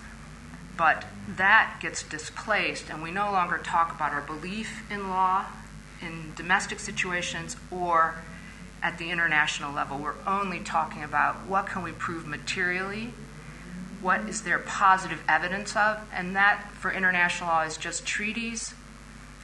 But 0.78 1.06
that 1.38 1.78
gets 1.82 2.04
displaced, 2.04 2.89
and 2.89 3.04
we 3.04 3.12
no 3.12 3.32
longer 3.32 3.58
talk 3.58 3.94
about 3.94 4.12
our 4.13 4.22
belief 4.22 4.84
in 4.91 5.10
law 5.10 5.46
in 6.02 6.34
domestic 6.36 6.80
situations 6.80 7.56
or 7.70 8.15
at 8.82 8.98
the 8.98 9.12
international 9.12 9.74
level. 9.74 9.98
We're 10.00 10.15
only 10.26 10.60
talking 10.60 11.04
about 11.04 11.46
what 11.48 11.67
can 11.67 11.84
we 11.84 11.91
prove 11.91 12.26
materially, 12.26 13.13
what 14.01 14.27
is 14.27 14.41
there 14.41 14.59
positive 14.59 15.23
evidence 15.27 15.75
of, 15.75 15.99
and 16.13 16.35
that 16.35 16.71
for 16.73 16.91
international 16.91 17.49
law 17.49 17.61
is 17.61 17.77
just 17.77 18.05
treaties 18.05 18.73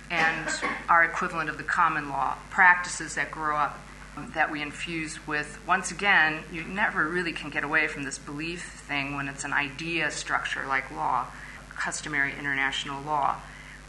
and 0.10 0.50
our 0.90 1.04
equivalent 1.04 1.50
of 1.50 1.58
the 1.58 1.64
common 1.64 2.10
law, 2.10 2.36
practices 2.50 3.16
that 3.16 3.30
grow 3.30 3.58
up 3.58 3.80
um, 4.16 4.32
that 4.34 4.52
we 4.52 4.62
infuse 4.62 5.28
with, 5.28 5.60
once 5.68 5.92
again, 5.92 6.44
you 6.52 6.64
never 6.64 7.08
really 7.08 7.34
can 7.34 7.50
get 7.50 7.64
away 7.64 7.88
from 7.88 8.04
this 8.04 8.18
belief 8.18 8.64
thing 8.88 9.16
when 9.16 9.28
it's 9.28 9.44
an 9.44 9.54
idea 9.54 10.10
structure 10.10 10.66
like 10.68 10.90
law, 10.92 11.28
customary 11.76 12.34
international 12.38 13.02
law. 13.04 13.36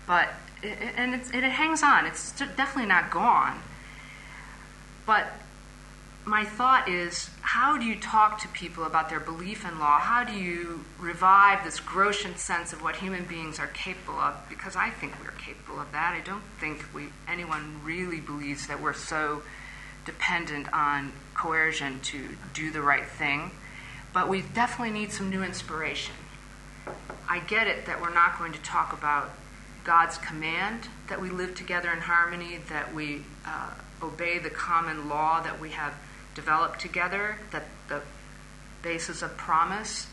But, 0.07 0.29
and 0.63 1.15
it 1.15 1.45
hangs 1.45 1.83
on, 1.83 2.05
it's 2.05 2.33
definitely 2.33 2.87
not 2.87 3.11
gone. 3.11 3.61
But 5.07 5.33
my 6.29 6.45
thought 6.45 6.89
is 6.89 7.31
how 7.41 7.79
do 7.79 7.85
you 7.85 7.97
talk 7.99 8.39
to 8.43 8.49
people 8.49 8.85
about 8.85 9.09
their 9.09 9.21
belief 9.21 9.67
in 9.67 9.79
law? 9.79 9.99
How 9.99 10.25
do 10.25 10.33
you 10.33 10.85
revive 10.99 11.65
this 11.65 11.81
Grotian 11.81 12.37
sense 12.37 12.73
of 12.73 12.83
what 12.83 12.97
human 12.97 13.25
beings 13.25 13.59
are 13.59 13.69
capable 13.69 14.21
of? 14.21 14.35
Because 14.49 14.77
I 14.77 14.91
think 14.91 15.15
we're 15.23 15.31
capable 15.33 15.81
of 15.81 15.91
that. 15.93 16.15
I 16.15 16.21
don't 16.21 16.43
think 16.61 16.85
we, 16.95 17.07
anyone 17.27 17.81
really 17.83 18.21
believes 18.21 18.67
that 18.67 18.81
we're 18.81 18.93
so 18.93 19.43
dependent 20.05 20.71
on 20.73 21.13
coercion 21.35 22.01
to 22.01 22.37
do 22.53 22.71
the 22.71 22.83
right 22.83 23.07
thing, 23.07 23.51
but 24.13 24.29
we 24.29 24.43
definitely 24.43 24.99
need 24.99 25.13
some 25.13 25.31
new 25.31 25.43
inspiration. 25.43 26.15
I 27.29 27.41
get 27.41 27.67
it 27.67 27.87
that 27.87 28.01
we're 28.01 28.15
not 28.15 28.39
going 28.39 28.53
to 28.53 28.61
talk 28.61 28.93
about 28.93 29.31
God's 29.85 30.19
command 30.19 30.89
that 31.09 31.21
we 31.21 31.31
live 31.31 31.55
together 31.55 31.91
in 31.91 32.01
harmony, 32.01 32.59
that 32.69 32.95
we 32.95 33.23
uh, 33.47 33.71
obey 34.03 34.39
the 34.39 34.51
common 34.51 35.09
law 35.09 35.41
that 35.43 35.59
we 35.59 35.71
have 35.71 35.95
developed 36.39 36.79
together, 36.79 37.37
that 37.51 37.65
the 37.89 38.01
basis 38.81 39.23
of 39.23 39.37
promise, 39.37 40.07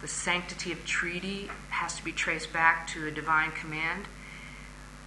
the 0.00 0.08
sanctity 0.08 0.72
of 0.72 0.82
treaty 0.86 1.50
has 1.68 1.94
to 1.94 2.02
be 2.02 2.10
traced 2.10 2.54
back 2.54 2.88
to 2.88 3.06
a 3.06 3.10
divine 3.10 3.50
command. 3.52 4.06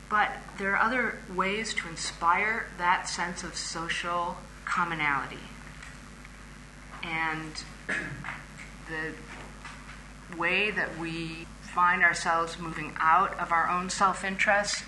But 0.07 0.29
there 0.59 0.75
are 0.75 0.79
other 0.79 1.17
ways 1.33 1.73
to 1.73 1.89
inspire 1.89 2.67
that 2.77 3.09
sense 3.09 3.43
of 3.43 3.55
social 3.55 4.37
commonality. 4.65 5.47
And 7.01 7.63
the 8.87 10.37
way 10.37 10.69
that 10.69 10.99
we 10.99 11.47
find 11.61 12.03
ourselves 12.03 12.59
moving 12.59 12.93
out 12.99 13.37
of 13.39 13.51
our 13.51 13.67
own 13.67 13.89
self 13.89 14.23
interest, 14.23 14.83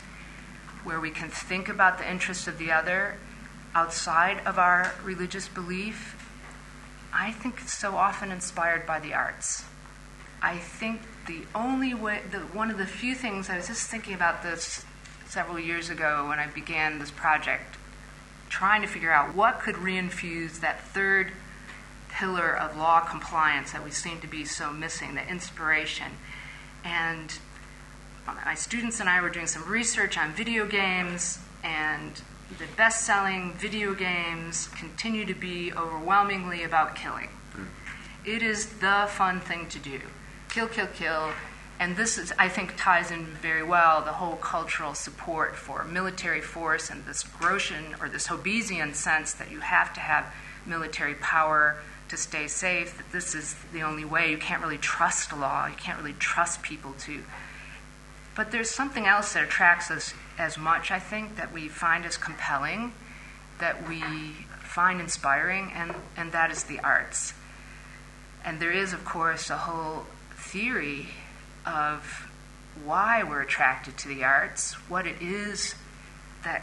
where 0.84 1.00
we 1.00 1.10
can 1.10 1.30
think 1.30 1.68
about 1.68 1.98
the 1.98 2.08
interests 2.10 2.48
of 2.48 2.60
the 2.60 2.72
other 2.72 3.18
outside 3.78 4.42
of 4.48 4.58
our 4.58 4.92
religious 5.04 5.48
belief, 5.48 6.16
I 7.14 7.32
think 7.32 7.60
it's 7.62 7.78
so 7.78 7.96
often 7.96 8.32
inspired 8.32 8.88
by 8.88 9.00
the 9.00 9.14
arts. 9.14 9.66
I 10.42 10.58
think 10.58 11.02
the 11.28 11.42
only 11.54 11.94
way, 11.94 12.22
the, 12.32 12.40
one 12.40 12.72
of 12.72 12.80
the 12.80 12.88
few 12.88 13.14
things, 13.14 13.52
I 13.52 13.58
was 13.58 13.68
just 13.68 13.88
thinking 13.88 14.16
about 14.16 14.42
this 14.42 14.84
several 15.28 15.60
years 15.60 15.92
ago 15.92 16.26
when 16.28 16.40
I 16.40 16.48
began 16.48 16.98
this 16.98 17.12
project, 17.12 17.78
trying 18.50 18.82
to 18.82 18.88
figure 18.88 19.12
out 19.12 19.36
what 19.36 19.60
could 19.60 19.76
reinfuse 19.76 20.60
that 20.62 20.84
third 20.88 21.32
pillar 22.10 22.58
of 22.58 22.76
law 22.78 23.02
compliance 23.02 23.74
that 23.74 23.84
we 23.84 23.92
seem 23.92 24.20
to 24.22 24.28
be 24.28 24.44
so 24.44 24.74
missing, 24.74 25.14
the 25.14 25.28
inspiration. 25.30 26.14
And 26.84 27.32
my 28.26 28.56
students 28.56 29.00
and 29.00 29.08
I 29.08 29.22
were 29.22 29.30
doing 29.30 29.46
some 29.46 29.70
research 29.70 30.18
on 30.18 30.34
video 30.34 30.66
games, 30.66 31.38
and 31.64 32.20
the 32.58 32.66
best 32.78 33.06
selling 33.06 33.54
video 33.54 33.94
games 33.94 34.70
continue 34.70 35.26
to 35.26 35.34
be 35.34 35.74
overwhelmingly 35.74 36.64
about 36.64 36.96
killing. 36.96 37.30
Mm. 37.54 37.68
It 38.26 38.42
is 38.42 38.80
the 38.80 39.08
fun 39.10 39.40
thing 39.42 39.68
to 39.68 39.80
do 39.80 40.00
kill, 40.50 40.68
kill, 40.68 40.88
kill 40.88 41.32
And 41.80 41.96
this 41.96 42.18
is, 42.18 42.34
I 42.40 42.50
think, 42.50 42.74
ties 42.76 43.12
in 43.12 43.26
very 43.26 43.62
well 43.62 44.02
the 44.02 44.14
whole 44.14 44.38
cultural 44.38 44.96
support 44.96 45.56
for 45.56 45.84
military 45.84 46.42
force 46.42 46.90
and 46.90 47.06
this 47.06 47.24
Grotian 47.24 48.02
or 48.02 48.10
this 48.10 48.28
Hobbesian 48.28 48.96
sense 48.96 49.34
that 49.34 49.52
you 49.52 49.60
have 49.60 49.94
to 49.94 50.00
have 50.00 50.34
military 50.66 51.14
power 51.16 51.78
to 52.10 52.18
stay 52.18 52.48
safe, 52.48 52.98
that 52.98 53.12
this 53.12 53.36
is 53.36 53.56
the 53.74 53.84
only 53.84 54.06
way. 54.06 54.32
You 54.32 54.38
can't 54.38 54.64
really 54.64 54.80
trust 54.80 55.32
law, 55.38 55.68
you 55.68 55.76
can't 55.76 56.00
really 56.00 56.16
trust 56.18 56.64
people 56.64 56.94
to. 57.02 57.22
But 58.38 58.52
there's 58.52 58.70
something 58.70 59.08
else 59.08 59.34
that 59.34 59.44
attracts 59.44 59.90
us 59.90 60.14
as 60.38 60.60
much, 60.60 60.92
I 60.92 61.00
think, 61.00 61.38
that 61.38 61.52
we 61.52 61.68
find 61.68 62.06
as 62.06 62.18
compelling, 62.18 62.94
that 63.58 63.90
we 63.90 64.00
find 64.60 65.02
inspiring, 65.02 65.72
and, 65.74 65.96
and 66.16 66.32
that 66.34 66.52
is 66.52 66.66
the 66.66 66.80
arts. 66.82 67.34
And 68.46 68.60
there 68.60 68.72
is, 68.72 68.94
of 68.94 69.04
course, 69.04 69.50
a 69.50 69.58
whole 69.58 70.06
theory 70.36 71.08
of 71.66 72.30
why 72.86 73.24
we're 73.24 73.42
attracted 73.42 73.98
to 73.98 74.08
the 74.08 74.24
arts, 74.24 74.74
what 74.88 75.08
it 75.08 75.20
is 75.20 75.74
that 76.44 76.62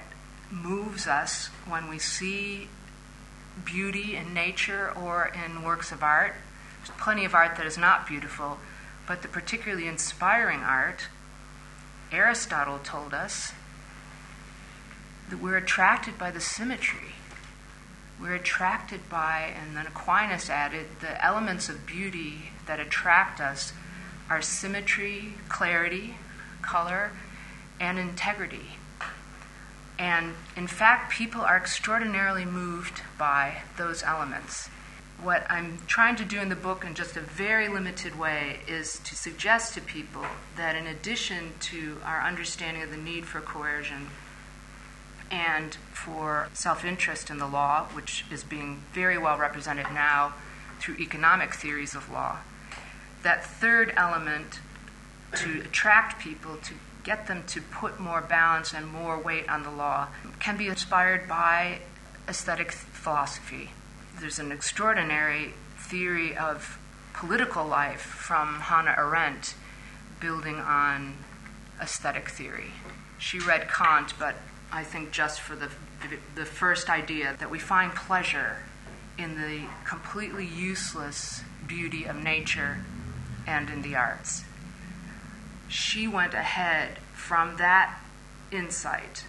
moves 0.52 1.08
us 1.08 1.48
when 1.66 1.90
we 1.90 1.98
see 1.98 2.68
beauty 3.64 4.14
in 4.14 4.32
nature 4.32 4.92
or 4.94 5.32
in 5.44 5.64
works 5.64 5.90
of 5.90 6.04
art. 6.04 6.34
There's 6.78 6.96
plenty 7.00 7.24
of 7.24 7.34
art 7.34 7.56
that 7.56 7.66
is 7.66 7.76
not 7.76 8.06
beautiful, 8.06 8.58
but 9.08 9.22
the 9.22 9.28
particularly 9.28 9.88
inspiring 9.88 10.60
art, 10.60 11.08
Aristotle 12.14 12.79
told 12.79 13.12
us 13.12 13.53
that 15.29 15.40
we're 15.40 15.57
attracted 15.57 16.16
by 16.16 16.31
the 16.31 16.40
symmetry. 16.40 17.14
We're 18.20 18.37
attracted 18.37 19.09
by, 19.09 19.53
and 19.61 19.77
then 19.77 19.87
Aquinas 19.87 20.48
added, 20.48 20.87
the 21.00 21.22
elements 21.24 21.68
of 21.68 21.85
beauty 21.85 22.53
that 22.66 22.79
attract 22.79 23.40
us 23.40 23.72
are 24.31 24.40
symmetry, 24.40 25.35
clarity, 25.48 26.14
color, 26.62 27.11
and 27.81 27.98
integrity. 27.98 28.79
And 29.98 30.35
in 30.57 30.66
fact, 30.66 31.12
people 31.12 31.40
are 31.40 31.57
extraordinarily 31.57 32.44
moved 32.44 33.03
by 33.18 33.62
those 33.77 34.03
elements. 34.03 34.68
What 35.22 35.46
I'm 35.48 35.79
trying 35.87 36.16
to 36.16 36.24
do 36.24 36.40
in 36.40 36.48
the 36.48 36.57
book, 36.57 36.85
in 36.85 36.94
just 36.94 37.16
a 37.16 37.20
very 37.20 37.68
limited 37.68 38.18
way, 38.18 38.61
is 38.66 38.98
to 39.05 39.14
suggest 39.14 39.74
to 39.74 39.81
people 39.81 40.27
that 40.57 40.77
in 40.77 40.87
addition 40.87 41.55
to 41.61 41.98
our 42.05 42.20
understanding 42.20 42.83
of 42.83 42.90
the 42.90 42.96
need 42.96 43.24
for 43.24 43.40
coercion 43.40 44.09
and 45.31 45.74
for 45.92 46.48
self 46.53 46.85
interest 46.85 47.31
in 47.31 47.38
the 47.38 47.46
law, 47.46 47.87
which 47.92 48.24
is 48.31 48.44
being 48.44 48.83
very 48.92 49.16
well 49.18 49.38
represented 49.38 49.87
now 49.92 50.35
through 50.79 50.96
economic 50.96 51.55
theories 51.55 51.94
of 51.94 52.11
law, 52.11 52.38
that 53.22 53.44
third 53.44 53.92
element 53.96 54.61
to 55.35 55.61
attract 55.61 56.20
people, 56.20 56.57
to 56.59 56.74
get 57.03 57.27
them 57.27 57.42
to 57.46 57.61
put 57.61 57.98
more 57.98 58.20
balance 58.20 58.72
and 58.72 58.87
more 58.87 59.18
weight 59.18 59.48
on 59.48 59.62
the 59.62 59.70
law, 59.70 60.09
can 60.40 60.57
be 60.57 60.68
inspired 60.68 61.29
by 61.29 61.81
aesthetic 62.29 62.72
philosophy. 62.72 63.70
There's 64.20 64.38
an 64.38 64.53
extraordinary 64.53 65.55
theory 65.77 66.37
of 66.37 66.79
political 67.12 67.66
life 67.66 68.00
from 68.00 68.61
Hannah 68.61 68.94
Arendt 68.96 69.55
building 70.20 70.57
on 70.57 71.16
aesthetic 71.81 72.31
theory. 72.31 72.72
She 73.18 73.38
read 73.38 73.68
Kant, 73.68 74.14
but 74.18 74.37
I 74.72 74.83
think 74.83 75.11
just 75.11 75.40
for 75.40 75.55
the, 75.57 75.68
the 76.35 76.44
first 76.44 76.88
idea 76.88 77.37
that 77.38 77.50
we 77.50 77.59
find 77.59 77.94
pleasure 77.94 78.59
in 79.18 79.40
the 79.40 79.66
completely 79.85 80.46
useless 80.46 81.42
beauty 81.66 82.05
of 82.05 82.16
nature 82.16 82.79
and 83.46 83.70
in 83.70 83.83
the 83.83 83.94
arts. 83.94 84.44
She 85.68 86.09
went 86.09 86.35
ahead 86.35 86.98
from 87.12 87.57
that 87.57 88.00
insight 88.50 89.24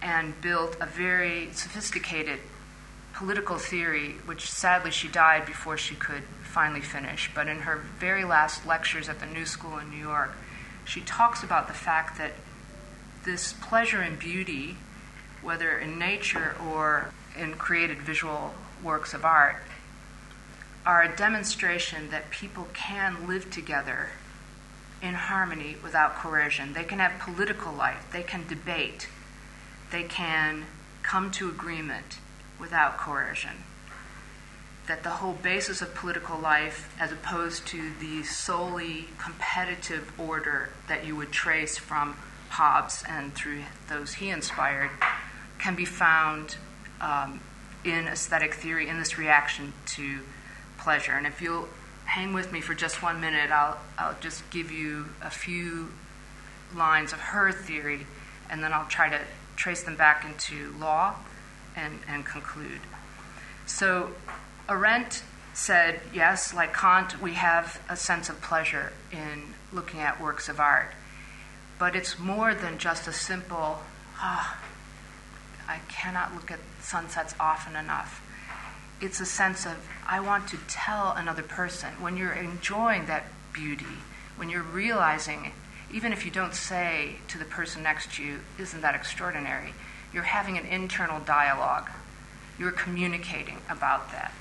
and 0.00 0.40
built 0.40 0.76
a 0.80 0.86
very 0.86 1.50
sophisticated 1.52 2.40
political 3.18 3.58
theory, 3.58 4.12
which 4.26 4.48
sadly 4.48 4.92
she 4.92 5.08
died 5.08 5.44
before 5.44 5.76
she 5.76 5.96
could 5.96 6.22
finally 6.44 6.80
finish. 6.80 7.28
But 7.34 7.48
in 7.48 7.60
her 7.60 7.82
very 7.98 8.24
last 8.24 8.64
lectures 8.64 9.08
at 9.08 9.18
the 9.18 9.26
New 9.26 9.44
School 9.44 9.76
in 9.78 9.90
New 9.90 9.98
York, 9.98 10.36
she 10.84 11.00
talks 11.00 11.42
about 11.42 11.66
the 11.66 11.74
fact 11.74 12.16
that 12.18 12.34
this 13.24 13.54
pleasure 13.54 14.00
in 14.00 14.14
beauty, 14.14 14.76
whether 15.42 15.76
in 15.76 15.98
nature 15.98 16.54
or 16.64 17.10
in 17.36 17.54
created 17.54 17.98
visual 17.98 18.54
works 18.84 19.12
of 19.12 19.24
art, 19.24 19.56
are 20.86 21.02
a 21.02 21.16
demonstration 21.16 22.10
that 22.10 22.30
people 22.30 22.68
can 22.72 23.26
live 23.26 23.50
together 23.50 24.10
in 25.02 25.14
harmony 25.14 25.74
without 25.82 26.14
coercion. 26.14 26.72
They 26.72 26.84
can 26.84 27.00
have 27.00 27.18
political 27.18 27.72
life, 27.72 28.06
they 28.12 28.22
can 28.22 28.46
debate, 28.46 29.08
they 29.90 30.04
can 30.04 30.66
come 31.02 31.32
to 31.32 31.48
agreement 31.48 32.18
without 32.58 32.98
coercion. 32.98 33.64
That 34.86 35.02
the 35.02 35.10
whole 35.10 35.34
basis 35.34 35.82
of 35.82 35.94
political 35.94 36.38
life, 36.38 36.94
as 36.98 37.12
opposed 37.12 37.66
to 37.68 37.90
the 38.00 38.22
solely 38.22 39.08
competitive 39.18 40.12
order 40.18 40.70
that 40.88 41.06
you 41.06 41.14
would 41.16 41.30
trace 41.30 41.76
from 41.76 42.16
Hobbes 42.48 43.04
and 43.06 43.34
through 43.34 43.62
those 43.88 44.14
he 44.14 44.30
inspired, 44.30 44.90
can 45.58 45.74
be 45.74 45.84
found 45.84 46.56
um, 47.00 47.40
in 47.84 48.08
aesthetic 48.08 48.54
theory 48.54 48.88
in 48.88 48.98
this 48.98 49.18
reaction 49.18 49.72
to 49.86 50.20
pleasure. 50.78 51.12
And 51.12 51.26
if 51.26 51.42
you'll 51.42 51.68
hang 52.06 52.32
with 52.32 52.50
me 52.50 52.62
for 52.62 52.74
just 52.74 53.02
one 53.02 53.20
minute, 53.20 53.50
I'll, 53.50 53.78
I'll 53.98 54.16
just 54.20 54.48
give 54.50 54.70
you 54.70 55.10
a 55.20 55.30
few 55.30 55.92
lines 56.74 57.12
of 57.12 57.20
her 57.20 57.52
theory, 57.52 58.06
and 58.48 58.62
then 58.62 58.72
I'll 58.72 58.88
try 58.88 59.10
to 59.10 59.20
trace 59.56 59.82
them 59.82 59.96
back 59.96 60.24
into 60.24 60.72
law 60.78 61.16
and, 61.78 62.00
and 62.08 62.24
conclude. 62.24 62.80
So, 63.66 64.10
Arendt 64.68 65.22
said, 65.54 66.00
yes, 66.12 66.52
like 66.52 66.74
Kant, 66.74 67.20
we 67.20 67.34
have 67.34 67.80
a 67.88 67.96
sense 67.96 68.28
of 68.28 68.40
pleasure 68.40 68.92
in 69.12 69.54
looking 69.72 70.00
at 70.00 70.20
works 70.20 70.48
of 70.48 70.60
art, 70.60 70.92
but 71.78 71.94
it's 71.94 72.18
more 72.18 72.54
than 72.54 72.78
just 72.78 73.06
a 73.06 73.12
simple, 73.12 73.80
ah, 74.18 74.58
oh, 74.58 75.70
I 75.70 75.80
cannot 75.88 76.34
look 76.34 76.50
at 76.50 76.58
sunsets 76.80 77.34
often 77.38 77.76
enough 77.76 78.22
it's 79.00 79.20
a 79.20 79.26
sense 79.26 79.66
of 79.66 79.76
I 80.06 80.20
want 80.20 80.48
to 80.48 80.56
tell 80.68 81.12
another 81.12 81.42
person 81.42 81.90
when 82.00 82.16
you're 82.16 82.32
enjoying 82.32 83.06
that 83.06 83.24
beauty, 83.52 83.84
when 84.36 84.48
you're 84.48 84.62
realizing, 84.62 85.52
even 85.92 86.12
if 86.12 86.24
you 86.24 86.30
don't 86.30 86.54
say 86.54 87.16
to 87.28 87.38
the 87.38 87.44
person 87.44 87.82
next 87.82 88.14
to 88.14 88.22
you, 88.22 88.40
Isn't 88.58 88.80
that 88.80 88.94
extraordinary? 88.94 89.74
You're 90.18 90.24
having 90.24 90.58
an 90.58 90.66
internal 90.66 91.20
dialogue. 91.20 91.88
You're 92.58 92.72
communicating 92.72 93.58
about 93.70 94.10
that. 94.10 94.32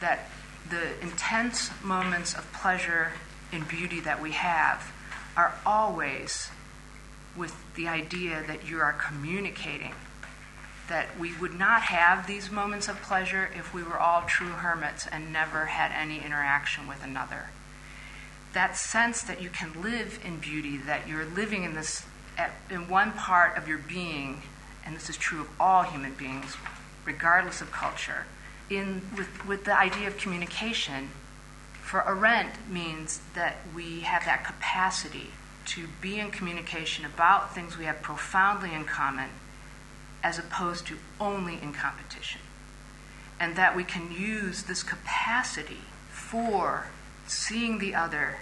That 0.00 0.28
the 0.70 0.96
intense 1.02 1.72
moments 1.82 2.34
of 2.34 2.52
pleasure 2.52 3.14
and 3.50 3.66
beauty 3.66 3.98
that 3.98 4.22
we 4.22 4.30
have 4.30 4.92
are 5.36 5.56
always 5.66 6.50
with 7.36 7.52
the 7.74 7.88
idea 7.88 8.44
that 8.46 8.70
you 8.70 8.78
are 8.78 8.92
communicating 8.92 9.94
that 10.88 11.18
we 11.18 11.36
would 11.38 11.58
not 11.58 11.82
have 11.82 12.28
these 12.28 12.48
moments 12.52 12.86
of 12.86 13.02
pleasure 13.02 13.50
if 13.56 13.74
we 13.74 13.82
were 13.82 13.98
all 13.98 14.22
true 14.22 14.46
hermits 14.50 15.08
and 15.10 15.32
never 15.32 15.64
had 15.64 15.90
any 15.90 16.24
interaction 16.24 16.86
with 16.86 17.02
another. 17.02 17.46
That 18.52 18.76
sense 18.76 19.20
that 19.22 19.42
you 19.42 19.50
can 19.50 19.82
live 19.82 20.20
in 20.24 20.38
beauty, 20.38 20.76
that 20.76 21.08
you're 21.08 21.24
living 21.24 21.64
in 21.64 21.74
this 21.74 22.06
in 22.70 22.88
one 22.88 23.10
part 23.10 23.58
of 23.58 23.66
your 23.66 23.78
being, 23.78 24.42
and 24.84 24.94
this 24.94 25.08
is 25.08 25.16
true 25.16 25.40
of 25.40 25.48
all 25.58 25.82
human 25.82 26.14
beings, 26.14 26.56
regardless 27.04 27.60
of 27.60 27.70
culture, 27.72 28.26
in 28.70 29.02
with, 29.16 29.46
with 29.46 29.64
the 29.64 29.78
idea 29.78 30.06
of 30.06 30.16
communication, 30.16 31.10
for 31.82 32.02
Arendt 32.08 32.68
means 32.70 33.20
that 33.34 33.58
we 33.74 34.00
have 34.00 34.24
that 34.24 34.44
capacity 34.44 35.30
to 35.66 35.86
be 36.00 36.18
in 36.18 36.30
communication 36.30 37.04
about 37.04 37.54
things 37.54 37.78
we 37.78 37.84
have 37.84 38.02
profoundly 38.02 38.72
in 38.74 38.84
common 38.84 39.30
as 40.22 40.38
opposed 40.38 40.86
to 40.86 40.96
only 41.20 41.60
in 41.60 41.72
competition. 41.72 42.40
And 43.38 43.56
that 43.56 43.76
we 43.76 43.84
can 43.84 44.10
use 44.10 44.62
this 44.62 44.82
capacity 44.82 45.82
for 46.08 46.86
seeing 47.26 47.78
the 47.78 47.94
other 47.94 48.36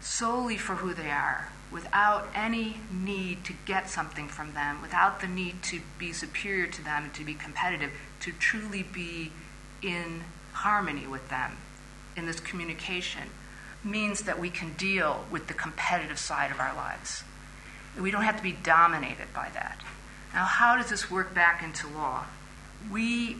solely 0.00 0.56
for 0.56 0.76
who 0.76 0.92
they 0.92 1.10
are, 1.10 1.48
without 1.70 2.28
any 2.34 2.76
need 2.92 3.44
to 3.44 3.52
get 3.64 3.90
something 3.90 4.28
from 4.28 4.54
them, 4.54 4.80
without 4.80 5.20
the 5.20 5.26
need 5.26 5.62
to 5.64 5.80
be 5.98 6.12
superior 6.12 6.66
to 6.66 6.84
them 6.84 7.04
and 7.04 7.14
to 7.14 7.24
be 7.24 7.34
competitive, 7.34 7.90
to 8.20 8.32
truly 8.32 8.82
be 8.82 9.32
in 9.82 10.22
harmony 10.52 11.06
with 11.06 11.28
them 11.28 11.56
in 12.16 12.26
this 12.26 12.40
communication, 12.40 13.24
means 13.84 14.22
that 14.22 14.38
we 14.38 14.48
can 14.48 14.72
deal 14.74 15.24
with 15.30 15.48
the 15.48 15.54
competitive 15.54 16.18
side 16.18 16.50
of 16.50 16.60
our 16.60 16.74
lives. 16.74 17.24
We 18.00 18.10
don't 18.10 18.22
have 18.22 18.36
to 18.36 18.42
be 18.42 18.52
dominated 18.52 19.32
by 19.34 19.48
that. 19.54 19.82
Now, 20.34 20.44
how 20.44 20.76
does 20.76 20.90
this 20.90 21.10
work 21.10 21.34
back 21.34 21.62
into 21.62 21.88
law? 21.88 22.26
We, 22.90 23.36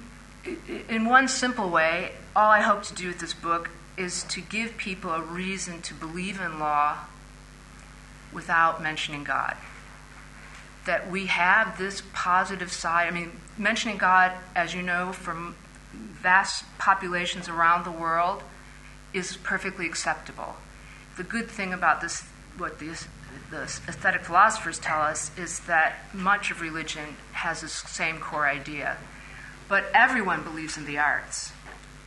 in 0.88 1.04
one 1.04 1.28
simple 1.28 1.68
way, 1.68 2.12
all 2.34 2.50
I 2.50 2.60
hope 2.60 2.82
to 2.84 2.94
do 2.94 3.08
with 3.08 3.18
this 3.18 3.34
book 3.34 3.70
is 3.96 4.24
to 4.24 4.40
give 4.40 4.76
people 4.76 5.10
a 5.10 5.20
reason 5.20 5.82
to 5.82 5.94
believe 5.94 6.40
in 6.40 6.58
law 6.58 6.98
without 8.32 8.82
mentioning 8.82 9.24
God. 9.24 9.56
That 10.84 11.10
we 11.10 11.26
have 11.26 11.78
this 11.78 12.02
positive 12.12 12.70
side. 12.70 13.08
I 13.08 13.10
mean, 13.10 13.32
mentioning 13.58 13.96
God, 13.96 14.32
as 14.54 14.74
you 14.74 14.82
know, 14.82 15.12
from 15.12 15.56
vast 15.92 16.64
populations 16.78 17.48
around 17.48 17.84
the 17.84 17.90
world, 17.90 18.42
is 19.12 19.36
perfectly 19.38 19.86
acceptable. 19.86 20.56
The 21.16 21.24
good 21.24 21.48
thing 21.48 21.72
about 21.72 22.00
this, 22.00 22.22
what 22.58 22.78
the, 22.78 23.06
the 23.50 23.62
aesthetic 23.62 24.24
philosophers 24.24 24.78
tell 24.78 25.00
us, 25.00 25.36
is 25.38 25.60
that 25.60 26.14
much 26.14 26.50
of 26.50 26.60
religion 26.60 27.16
has 27.32 27.62
the 27.62 27.68
same 27.68 28.18
core 28.18 28.46
idea. 28.46 28.98
But 29.68 29.86
everyone 29.94 30.42
believes 30.44 30.76
in 30.76 30.84
the 30.84 30.98
arts. 30.98 31.52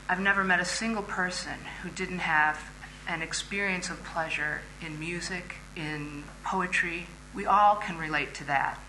I've 0.08 0.20
never 0.20 0.44
met 0.44 0.60
a 0.60 0.66
single 0.66 1.04
person 1.04 1.54
who 1.84 1.90
didn't 1.90 2.20
have 2.20 2.72
an 3.08 3.22
experience 3.22 3.90
of 3.90 4.04
pleasure 4.04 4.62
in 4.86 5.00
music, 5.00 5.56
in 5.76 6.24
poetry. 6.44 7.08
We 7.34 7.46
all 7.46 7.76
can 7.76 7.98
relate 7.98 8.34
to 8.36 8.44
that. 8.46 8.80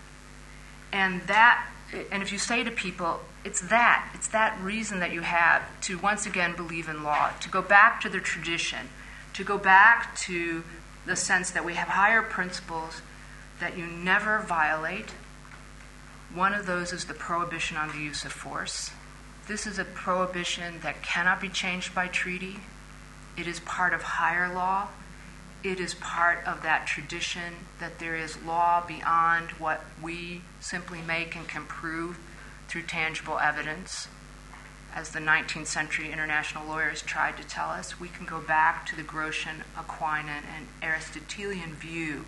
And 0.91 1.21
that 1.23 1.67
and 2.11 2.23
if 2.23 2.31
you 2.31 2.37
say 2.37 2.63
to 2.63 2.71
people, 2.71 3.19
it's 3.43 3.61
that, 3.61 4.09
it's 4.13 4.27
that 4.29 4.59
reason 4.61 4.99
that 4.99 5.11
you 5.11 5.21
have 5.21 5.63
to 5.81 5.97
once 5.97 6.25
again 6.25 6.55
believe 6.55 6.87
in 6.87 7.03
law, 7.03 7.31
to 7.41 7.49
go 7.49 7.61
back 7.61 7.99
to 8.01 8.09
the 8.09 8.19
tradition, 8.19 8.89
to 9.33 9.43
go 9.43 9.57
back 9.57 10.15
to 10.15 10.63
the 11.05 11.15
sense 11.15 11.51
that 11.51 11.65
we 11.65 11.73
have 11.73 11.89
higher 11.89 12.21
principles 12.21 13.01
that 13.59 13.77
you 13.77 13.85
never 13.85 14.39
violate. 14.39 15.11
One 16.33 16.53
of 16.53 16.65
those 16.65 16.93
is 16.93 17.05
the 17.05 17.13
prohibition 17.13 17.77
on 17.77 17.89
the 17.89 17.97
use 17.97 18.23
of 18.23 18.31
force. 18.31 18.91
This 19.47 19.67
is 19.67 19.79
a 19.79 19.85
prohibition 19.85 20.79
that 20.81 21.01
cannot 21.01 21.41
be 21.41 21.49
changed 21.49 21.93
by 21.93 22.07
treaty. 22.07 22.57
It 23.37 23.47
is 23.47 23.59
part 23.59 23.93
of 23.93 24.01
higher 24.01 24.53
law. 24.53 24.87
It 25.63 25.79
is 25.79 25.93
part 25.93 26.43
of 26.47 26.63
that 26.63 26.87
tradition 26.87 27.67
that 27.79 27.99
there 27.99 28.15
is 28.15 28.41
law 28.41 28.83
beyond 28.85 29.51
what 29.51 29.85
we 30.01 30.41
simply 30.59 31.01
make 31.01 31.35
and 31.35 31.47
can 31.47 31.65
prove 31.65 32.17
through 32.67 32.83
tangible 32.83 33.37
evidence. 33.37 34.07
As 34.95 35.11
the 35.11 35.19
19th 35.19 35.67
century 35.67 36.11
international 36.11 36.67
lawyers 36.67 37.03
tried 37.03 37.37
to 37.37 37.43
tell 37.43 37.69
us, 37.69 37.99
we 37.99 38.07
can 38.07 38.25
go 38.25 38.41
back 38.41 38.87
to 38.87 38.95
the 38.95 39.03
Grotian, 39.03 39.61
Aquinan, 39.77 40.43
and 40.55 40.67
Aristotelian 40.81 41.75
view 41.75 42.25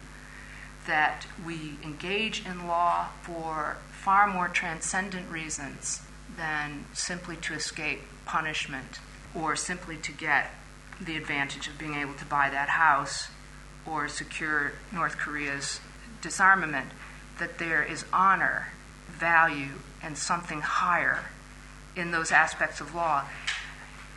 that 0.85 1.25
we 1.43 1.77
engage 1.83 2.45
in 2.45 2.67
law 2.67 3.07
for 3.23 3.77
far 3.91 4.27
more 4.27 4.47
transcendent 4.47 5.29
reasons 5.31 6.01
than 6.37 6.85
simply 6.93 7.35
to 7.37 7.53
escape 7.53 8.01
punishment 8.25 8.99
or 9.33 9.55
simply 9.55 9.97
to 9.97 10.11
get 10.11 10.51
the 11.05 11.17
advantage 11.17 11.67
of 11.67 11.77
being 11.77 11.95
able 11.95 12.13
to 12.15 12.25
buy 12.25 12.49
that 12.49 12.69
house 12.69 13.29
or 13.85 14.07
secure 14.07 14.73
North 14.91 15.17
Korea's 15.17 15.79
disarmament, 16.21 16.87
that 17.39 17.57
there 17.57 17.83
is 17.83 18.05
honor, 18.13 18.67
value, 19.09 19.73
and 20.01 20.17
something 20.17 20.61
higher 20.61 21.19
in 21.95 22.11
those 22.11 22.31
aspects 22.31 22.81
of 22.81 22.95
law. 22.95 23.25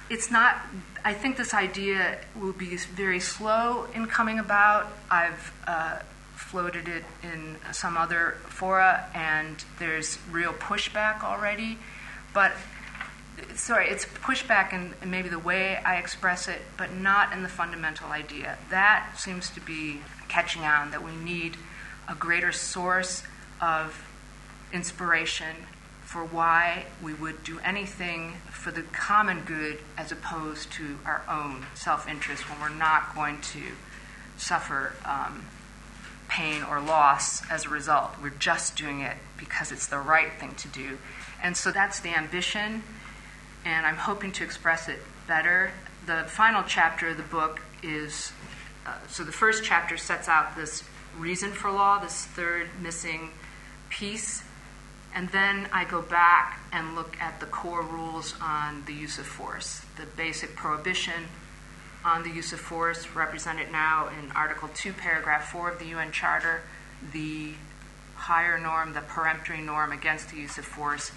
It's 0.09 0.31
not, 0.31 0.57
I 1.05 1.15
think 1.15 1.37
this 1.37 1.53
idea 1.53 2.19
will 2.37 2.53
be 2.53 2.77
very 2.77 3.19
slow 3.21 3.89
in 3.93 4.07
coming 4.07 4.39
about. 4.39 4.87
I've 5.11 5.53
uh, 5.67 5.99
floated 6.37 6.87
it 6.87 7.05
in 7.25 7.57
some 7.73 7.97
other 7.97 8.37
fora, 8.47 9.11
and 9.15 9.65
there's 9.79 10.19
real 10.31 10.53
pushback 10.53 11.25
already. 11.25 11.79
But 12.33 12.53
sorry, 13.55 13.89
it's 13.89 14.05
pushback 14.05 14.73
in, 14.73 14.95
in, 15.03 15.11
maybe 15.11 15.29
the 15.29 15.39
way 15.39 15.77
I 15.77 15.97
express 15.97 16.49
it, 16.49 16.61
but 16.77 16.93
not 16.93 17.33
in 17.33 17.43
the 17.43 17.49
fundamental 17.49 18.11
idea. 18.11 18.59
That 18.71 19.15
seems 19.17 19.51
to 19.51 19.61
be 19.61 20.01
catching 20.29 20.63
on 20.63 20.91
that 20.91 21.03
we 21.03 21.15
need 21.17 21.57
a 22.09 22.15
greater 22.15 22.53
source 22.53 23.23
of 23.61 24.07
inspiration 24.73 25.57
for 26.05 26.25
why 26.25 26.87
we 27.03 27.13
would 27.15 27.43
do 27.43 27.59
anything 27.65 28.35
for 28.51 28.71
the 28.71 28.83
common 28.83 29.41
good 29.41 29.79
as 29.99 30.13
opposed 30.13 30.71
to 30.73 30.99
our 31.05 31.23
own 31.29 31.67
self 31.75 32.09
interest 32.09 32.49
when 32.49 32.61
we're 32.61 32.77
not 32.77 33.15
going 33.15 33.41
to 33.41 33.63
suffer 34.37 34.93
um, 35.05 35.45
pain 36.29 36.63
or 36.63 36.81
loss 36.81 37.49
as 37.51 37.67
a 37.67 37.69
result. 37.69 38.13
We're 38.23 38.31
just 38.31 38.77
doing 38.77 39.01
it 39.01 39.17
because 39.37 39.73
it's 39.73 39.87
the 39.87 39.99
right 39.99 40.33
thing 40.39 40.55
to 40.57 40.69
do. 40.69 40.99
And 41.43 41.57
so 41.57 41.71
that's 41.71 42.01
the 42.01 42.17
ambition 42.17 42.83
and 43.67 43.85
I'm 43.85 43.97
hoping 43.97 44.31
to 44.33 44.45
express 44.45 44.89
it 44.89 45.01
better. 45.27 45.73
The 46.07 46.25
final 46.29 46.63
chapter 46.67 47.09
of 47.09 47.17
the 47.17 47.25
book 47.25 47.61
is 47.83 48.33
uh, 48.87 48.93
so 49.09 49.25
the 49.25 49.33
first 49.33 49.65
chapter 49.65 49.97
sets 49.97 50.29
out 50.29 50.55
this 50.55 50.85
reason 51.19 51.51
for 51.51 51.73
law, 51.73 51.99
this 51.99 52.25
third 52.25 52.69
missing 52.81 53.31
piece, 53.91 54.45
and 55.13 55.29
then 55.31 55.69
I 55.73 55.85
go 55.85 56.01
back 56.01 56.61
and 56.73 56.95
look 56.95 57.21
at 57.21 57.41
the 57.41 57.47
core 57.47 57.83
rules 57.83 58.35
on 58.41 58.85
the 58.87 58.93
use 58.93 59.19
of 59.19 59.27
force, 59.27 59.83
the 59.97 60.07
basic 60.17 60.55
prohibition 60.55 61.25
on 62.05 62.23
the 62.23 62.31
use 62.31 62.53
of 62.53 62.61
force, 62.61 63.09
represented 63.17 63.73
now 63.73 64.09
in 64.09 64.31
Article 64.33 64.69
2, 64.75 64.93
Paragraph 64.93 65.51
4 65.51 65.73
of 65.73 65.79
the 65.81 65.87
UN 65.87 66.13
Charter, 66.13 66.63
the 67.13 67.55
higher 68.15 68.61
norm, 68.61 68.93
the 68.93 69.01
peremptory 69.01 69.61
norm 69.61 69.91
against 69.91 70.31
the 70.31 70.37
use 70.37 70.57
of 70.57 70.65
force, 70.65 71.11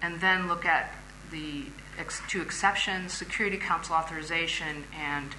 and 0.00 0.18
then 0.22 0.48
look 0.48 0.64
at 0.64 0.94
the 1.30 1.66
ex- 1.98 2.22
two 2.28 2.40
exceptions 2.42 3.12
Security 3.12 3.56
Council 3.56 3.94
authorization 3.94 4.84
and 4.98 5.34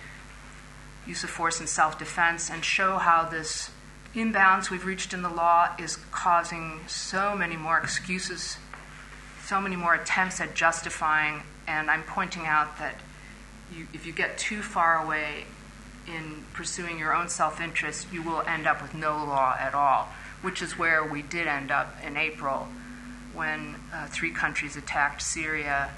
use 1.06 1.24
of 1.24 1.30
force 1.30 1.60
in 1.60 1.68
self 1.68 1.98
defense, 1.98 2.50
and 2.50 2.64
show 2.64 2.98
how 2.98 3.28
this 3.28 3.72
imbalance 4.14 4.70
we've 4.70 4.86
reached 4.86 5.14
in 5.14 5.22
the 5.22 5.30
law 5.30 5.70
is 5.80 5.98
causing 6.12 6.80
so 6.88 7.36
many 7.36 7.56
more 7.56 7.78
excuses, 7.80 8.58
so 9.46 9.62
many 9.62 9.76
more 9.76 9.96
attempts 9.96 10.40
at 10.42 10.54
justifying. 10.54 11.44
And 11.68 11.90
I'm 11.90 12.04
pointing 12.04 12.46
out 12.46 12.78
that 12.80 13.00
you, 13.76 13.88
if 13.94 14.06
you 14.06 14.12
get 14.14 14.38
too 14.38 14.62
far 14.62 15.04
away 15.04 15.46
in 16.08 16.44
pursuing 16.54 17.00
your 17.00 17.16
own 17.16 17.30
self 17.30 17.62
interest, 17.62 18.08
you 18.12 18.22
will 18.22 18.42
end 18.42 18.68
up 18.68 18.82
with 18.82 18.94
no 18.94 19.12
law 19.12 19.56
at 19.60 19.74
all, 19.74 20.10
which 20.42 20.62
is 20.62 20.78
where 20.78 21.04
we 21.04 21.22
did 21.22 21.48
end 21.48 21.72
up 21.72 21.96
in 22.06 22.18
April 22.18 22.68
when 23.34 23.76
uh, 23.94 24.08
three 24.08 24.32
countries 24.32 24.76
attacked 24.76 25.22
Syria 25.22 25.90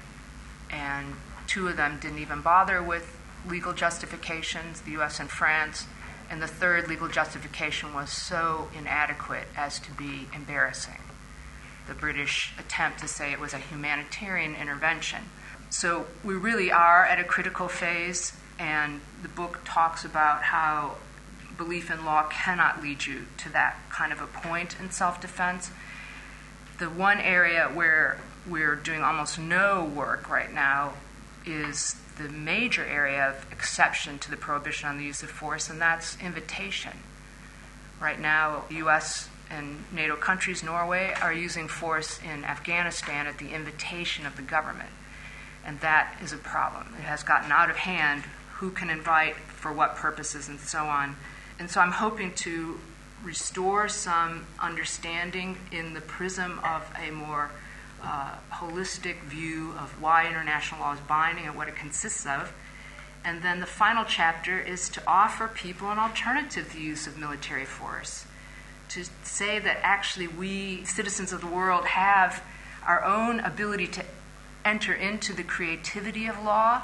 and 0.74 1.14
two 1.46 1.68
of 1.68 1.76
them 1.76 1.98
didn't 2.00 2.18
even 2.18 2.40
bother 2.40 2.82
with 2.82 3.16
legal 3.48 3.72
justifications, 3.72 4.80
the 4.80 4.92
US 4.98 5.20
and 5.20 5.30
France, 5.30 5.86
and 6.30 6.42
the 6.42 6.46
third 6.46 6.88
legal 6.88 7.08
justification 7.08 7.94
was 7.94 8.10
so 8.10 8.68
inadequate 8.76 9.46
as 9.56 9.78
to 9.78 9.92
be 9.92 10.26
embarrassing. 10.34 10.98
The 11.86 11.94
British 11.94 12.52
attempt 12.58 12.98
to 13.00 13.08
say 13.08 13.30
it 13.30 13.38
was 13.38 13.52
a 13.52 13.58
humanitarian 13.58 14.54
intervention. 14.54 15.20
So 15.70 16.06
we 16.24 16.34
really 16.34 16.72
are 16.72 17.04
at 17.04 17.20
a 17.20 17.24
critical 17.24 17.68
phase, 17.68 18.32
and 18.58 19.00
the 19.22 19.28
book 19.28 19.60
talks 19.64 20.04
about 20.04 20.44
how 20.44 20.96
belief 21.56 21.90
in 21.90 22.04
law 22.04 22.24
cannot 22.24 22.82
lead 22.82 23.06
you 23.06 23.26
to 23.38 23.48
that 23.50 23.76
kind 23.90 24.12
of 24.12 24.20
a 24.20 24.26
point 24.26 24.76
in 24.80 24.90
self 24.90 25.20
defense. 25.20 25.70
The 26.78 26.86
one 26.90 27.20
area 27.20 27.70
where 27.72 28.18
we're 28.48 28.76
doing 28.76 29.02
almost 29.02 29.38
no 29.38 29.84
work 29.84 30.28
right 30.28 30.52
now 30.52 30.94
is 31.46 31.96
the 32.16 32.28
major 32.28 32.84
area 32.84 33.30
of 33.30 33.50
exception 33.52 34.18
to 34.20 34.30
the 34.30 34.36
prohibition 34.36 34.88
on 34.88 34.98
the 34.98 35.04
use 35.04 35.22
of 35.22 35.30
force, 35.30 35.68
and 35.68 35.80
that's 35.80 36.16
invitation. 36.20 36.92
Right 38.00 38.20
now, 38.20 38.64
the 38.68 38.76
U.S. 38.76 39.28
and 39.50 39.84
NATO 39.92 40.16
countries, 40.16 40.62
Norway, 40.62 41.14
are 41.20 41.32
using 41.32 41.68
force 41.68 42.20
in 42.22 42.44
Afghanistan 42.44 43.26
at 43.26 43.38
the 43.38 43.50
invitation 43.50 44.26
of 44.26 44.36
the 44.36 44.42
government. 44.42 44.90
And 45.64 45.80
that 45.80 46.18
is 46.22 46.32
a 46.32 46.36
problem. 46.36 46.94
It 46.98 47.04
has 47.04 47.22
gotten 47.22 47.50
out 47.50 47.70
of 47.70 47.76
hand 47.76 48.24
who 48.54 48.70
can 48.70 48.90
invite, 48.90 49.36
for 49.36 49.72
what 49.72 49.96
purposes, 49.96 50.48
and 50.48 50.60
so 50.60 50.84
on. 50.84 51.16
And 51.58 51.70
so 51.70 51.80
I'm 51.80 51.92
hoping 51.92 52.32
to 52.34 52.78
restore 53.24 53.88
some 53.88 54.46
understanding 54.60 55.56
in 55.72 55.94
the 55.94 56.00
prism 56.00 56.60
of 56.62 56.88
a 56.96 57.10
more 57.10 57.50
uh, 58.02 58.36
holistic 58.52 59.20
view 59.22 59.72
of 59.78 60.00
why 60.00 60.26
international 60.26 60.80
law 60.80 60.92
is 60.92 61.00
binding 61.00 61.46
and 61.46 61.56
what 61.56 61.68
it 61.68 61.76
consists 61.76 62.26
of. 62.26 62.52
And 63.24 63.42
then 63.42 63.60
the 63.60 63.66
final 63.66 64.04
chapter 64.04 64.58
is 64.58 64.88
to 64.90 65.02
offer 65.06 65.48
people 65.48 65.90
an 65.90 65.98
alternative 65.98 66.68
to 66.70 66.76
the 66.76 66.82
use 66.82 67.06
of 67.06 67.18
military 67.18 67.64
force. 67.64 68.26
To 68.90 69.04
say 69.22 69.58
that 69.58 69.78
actually 69.82 70.28
we, 70.28 70.84
citizens 70.84 71.32
of 71.32 71.40
the 71.40 71.46
world, 71.46 71.86
have 71.86 72.42
our 72.86 73.02
own 73.02 73.40
ability 73.40 73.86
to 73.88 74.04
enter 74.64 74.92
into 74.92 75.32
the 75.32 75.42
creativity 75.42 76.26
of 76.26 76.42
law 76.42 76.82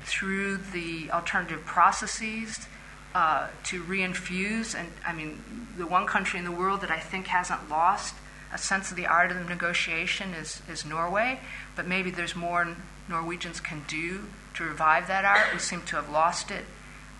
through 0.00 0.56
the 0.56 1.10
alternative 1.10 1.64
processes 1.64 2.66
uh, 3.14 3.48
to 3.64 3.82
reinfuse. 3.82 4.74
And 4.74 4.88
I 5.06 5.12
mean, 5.12 5.42
the 5.76 5.86
one 5.86 6.06
country 6.06 6.38
in 6.38 6.44
the 6.44 6.52
world 6.52 6.80
that 6.80 6.90
I 6.90 6.98
think 6.98 7.26
hasn't 7.26 7.68
lost 7.68 8.14
a 8.52 8.58
sense 8.58 8.90
of 8.90 8.96
the 8.96 9.06
art 9.06 9.30
of 9.30 9.38
the 9.38 9.44
negotiation 9.44 10.34
is, 10.34 10.62
is 10.68 10.84
Norway, 10.84 11.40
but 11.74 11.86
maybe 11.86 12.10
there's 12.10 12.36
more 12.36 12.76
Norwegians 13.08 13.60
can 13.60 13.82
do 13.88 14.26
to 14.54 14.64
revive 14.64 15.06
that 15.08 15.24
art. 15.24 15.52
We 15.52 15.58
seem 15.58 15.82
to 15.82 15.96
have 15.96 16.10
lost 16.10 16.50
it. 16.50 16.64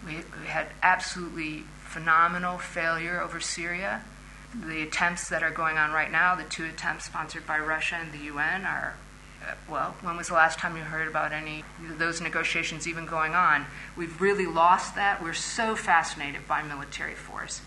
We, 0.05 0.17
we 0.41 0.47
had 0.47 0.69
absolutely 0.83 1.65
phenomenal 1.85 2.59
failure 2.59 3.21
over 3.21 3.41
Syria. 3.41 4.03
The 4.55 4.83
attempts 4.83 5.29
that 5.31 5.43
are 5.43 5.51
going 5.51 5.79
on 5.79 5.93
right 5.93 6.13
now, 6.13 6.35
the 6.35 6.45
two 6.45 6.67
attempts 6.67 7.07
sponsored 7.07 7.47
by 7.47 7.59
Russia 7.59 7.97
and 7.97 8.13
the 8.13 8.27
UN, 8.27 8.65
are 8.67 8.97
uh, 9.43 9.55
well, 9.69 9.97
when 10.03 10.17
was 10.17 10.29
the 10.29 10.35
last 10.35 10.59
time 10.59 10.77
you 10.77 10.83
heard 10.83 11.09
about 11.09 11.33
any 11.33 11.65
those 11.99 12.21
negotiations 12.21 12.87
even 12.87 13.07
going 13.07 13.35
on? 13.35 13.67
We've 13.97 14.21
really 14.21 14.47
lost 14.47 14.95
that. 14.95 15.23
We're 15.23 15.33
so 15.33 15.75
fascinated 15.75 16.47
by 16.47 16.63
military 16.63 17.15
force. 17.15 17.61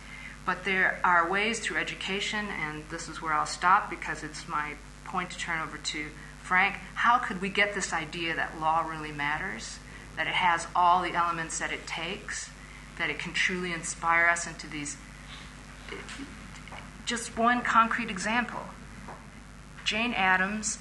But 0.45 0.63
there 0.63 0.99
are 1.03 1.29
ways 1.29 1.59
through 1.59 1.77
education, 1.77 2.45
and 2.47 2.83
this 2.89 3.09
is 3.09 3.21
where 3.21 3.33
I'll 3.33 3.47
stop 3.47 3.89
because 3.89 4.23
it's 4.23 4.47
my 4.47 4.73
point 5.03 5.31
to 5.31 5.37
turn 5.39 5.61
over 5.61 5.77
to 5.77 6.05
Frank. 6.43 6.75
How 6.93 7.17
could 7.17 7.41
we 7.41 7.49
get 7.49 7.73
this 7.73 7.91
idea 7.91 8.35
that 8.35 8.59
law 8.59 8.87
really 8.87 9.11
matters, 9.11 9.79
that 10.15 10.27
it 10.27 10.33
has 10.33 10.67
all 10.75 11.01
the 11.01 11.13
elements 11.13 11.57
that 11.57 11.71
it 11.71 11.87
takes, 11.87 12.51
that 12.99 13.09
it 13.09 13.17
can 13.17 13.33
truly 13.33 13.73
inspire 13.73 14.27
us 14.27 14.45
into 14.45 14.67
these? 14.67 14.97
Just 17.05 17.37
one 17.37 17.61
concrete 17.61 18.09
example 18.09 18.61
Jane 19.83 20.13
Addams 20.13 20.79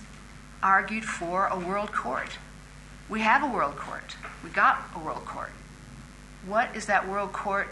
argued 0.62 1.04
for 1.04 1.46
a 1.46 1.58
world 1.58 1.92
court. 1.92 2.38
We 3.08 3.20
have 3.20 3.42
a 3.42 3.46
world 3.46 3.76
court. 3.76 4.16
We 4.42 4.50
got 4.50 4.82
a 4.94 4.98
world 4.98 5.26
court. 5.26 5.50
What 6.46 6.74
is 6.74 6.86
that 6.86 7.08
world 7.08 7.32
court 7.32 7.68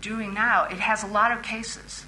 doing 0.00 0.34
now, 0.34 0.64
it 0.64 0.78
has 0.78 1.02
a 1.02 1.06
lot 1.06 1.32
of 1.32 1.42
cases. 1.42 2.04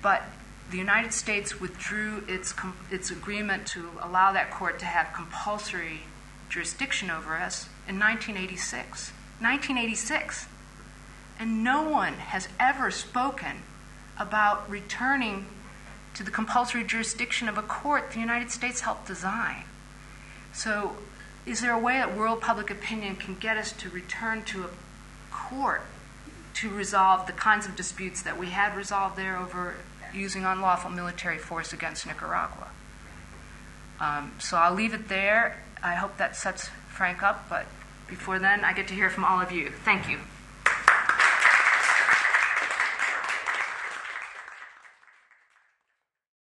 But 0.00 0.24
the 0.70 0.78
United 0.78 1.12
States 1.12 1.60
withdrew 1.60 2.24
its, 2.26 2.54
its 2.90 3.10
agreement 3.10 3.66
to 3.68 3.90
allow 4.00 4.32
that 4.32 4.50
court 4.50 4.78
to 4.80 4.86
have 4.86 5.12
compulsory 5.14 6.00
jurisdiction 6.48 7.10
over 7.10 7.36
us 7.36 7.68
in 7.88 7.98
1986. 7.98 9.12
1986. 9.40 10.46
And 11.38 11.64
no 11.64 11.88
one 11.88 12.14
has 12.14 12.48
ever 12.58 12.90
spoken 12.90 13.62
about 14.18 14.68
returning 14.68 15.46
to 16.14 16.22
the 16.22 16.30
compulsory 16.30 16.84
jurisdiction 16.84 17.48
of 17.48 17.58
a 17.58 17.62
court 17.62 18.12
the 18.12 18.20
United 18.20 18.50
States 18.50 18.80
helped 18.80 19.06
design. 19.06 19.64
So, 20.52 20.96
is 21.44 21.60
there 21.60 21.72
a 21.72 21.78
way 21.78 21.94
that 21.94 22.16
world 22.16 22.40
public 22.40 22.70
opinion 22.70 23.16
can 23.16 23.34
get 23.34 23.56
us 23.56 23.72
to 23.72 23.88
return 23.88 24.44
to 24.44 24.64
a 24.64 24.68
court 25.32 25.82
to 26.54 26.70
resolve 26.70 27.26
the 27.26 27.32
kinds 27.32 27.66
of 27.66 27.76
disputes 27.76 28.22
that 28.22 28.38
we 28.38 28.48
had 28.48 28.76
resolved 28.76 29.16
there 29.16 29.36
over 29.36 29.76
using 30.14 30.44
unlawful 30.44 30.90
military 30.90 31.38
force 31.38 31.72
against 31.72 32.06
Nicaragua. 32.06 32.68
Um, 34.00 34.32
so 34.38 34.56
I'll 34.56 34.74
leave 34.74 34.94
it 34.94 35.08
there. 35.08 35.62
I 35.82 35.94
hope 35.94 36.16
that 36.18 36.36
sets 36.36 36.68
Frank 36.88 37.22
up, 37.22 37.48
but 37.48 37.66
before 38.08 38.38
then, 38.38 38.64
I 38.64 38.72
get 38.72 38.88
to 38.88 38.94
hear 38.94 39.08
from 39.08 39.24
all 39.24 39.40
of 39.40 39.52
you. 39.52 39.70
Thank 39.84 40.08
you. 40.08 40.18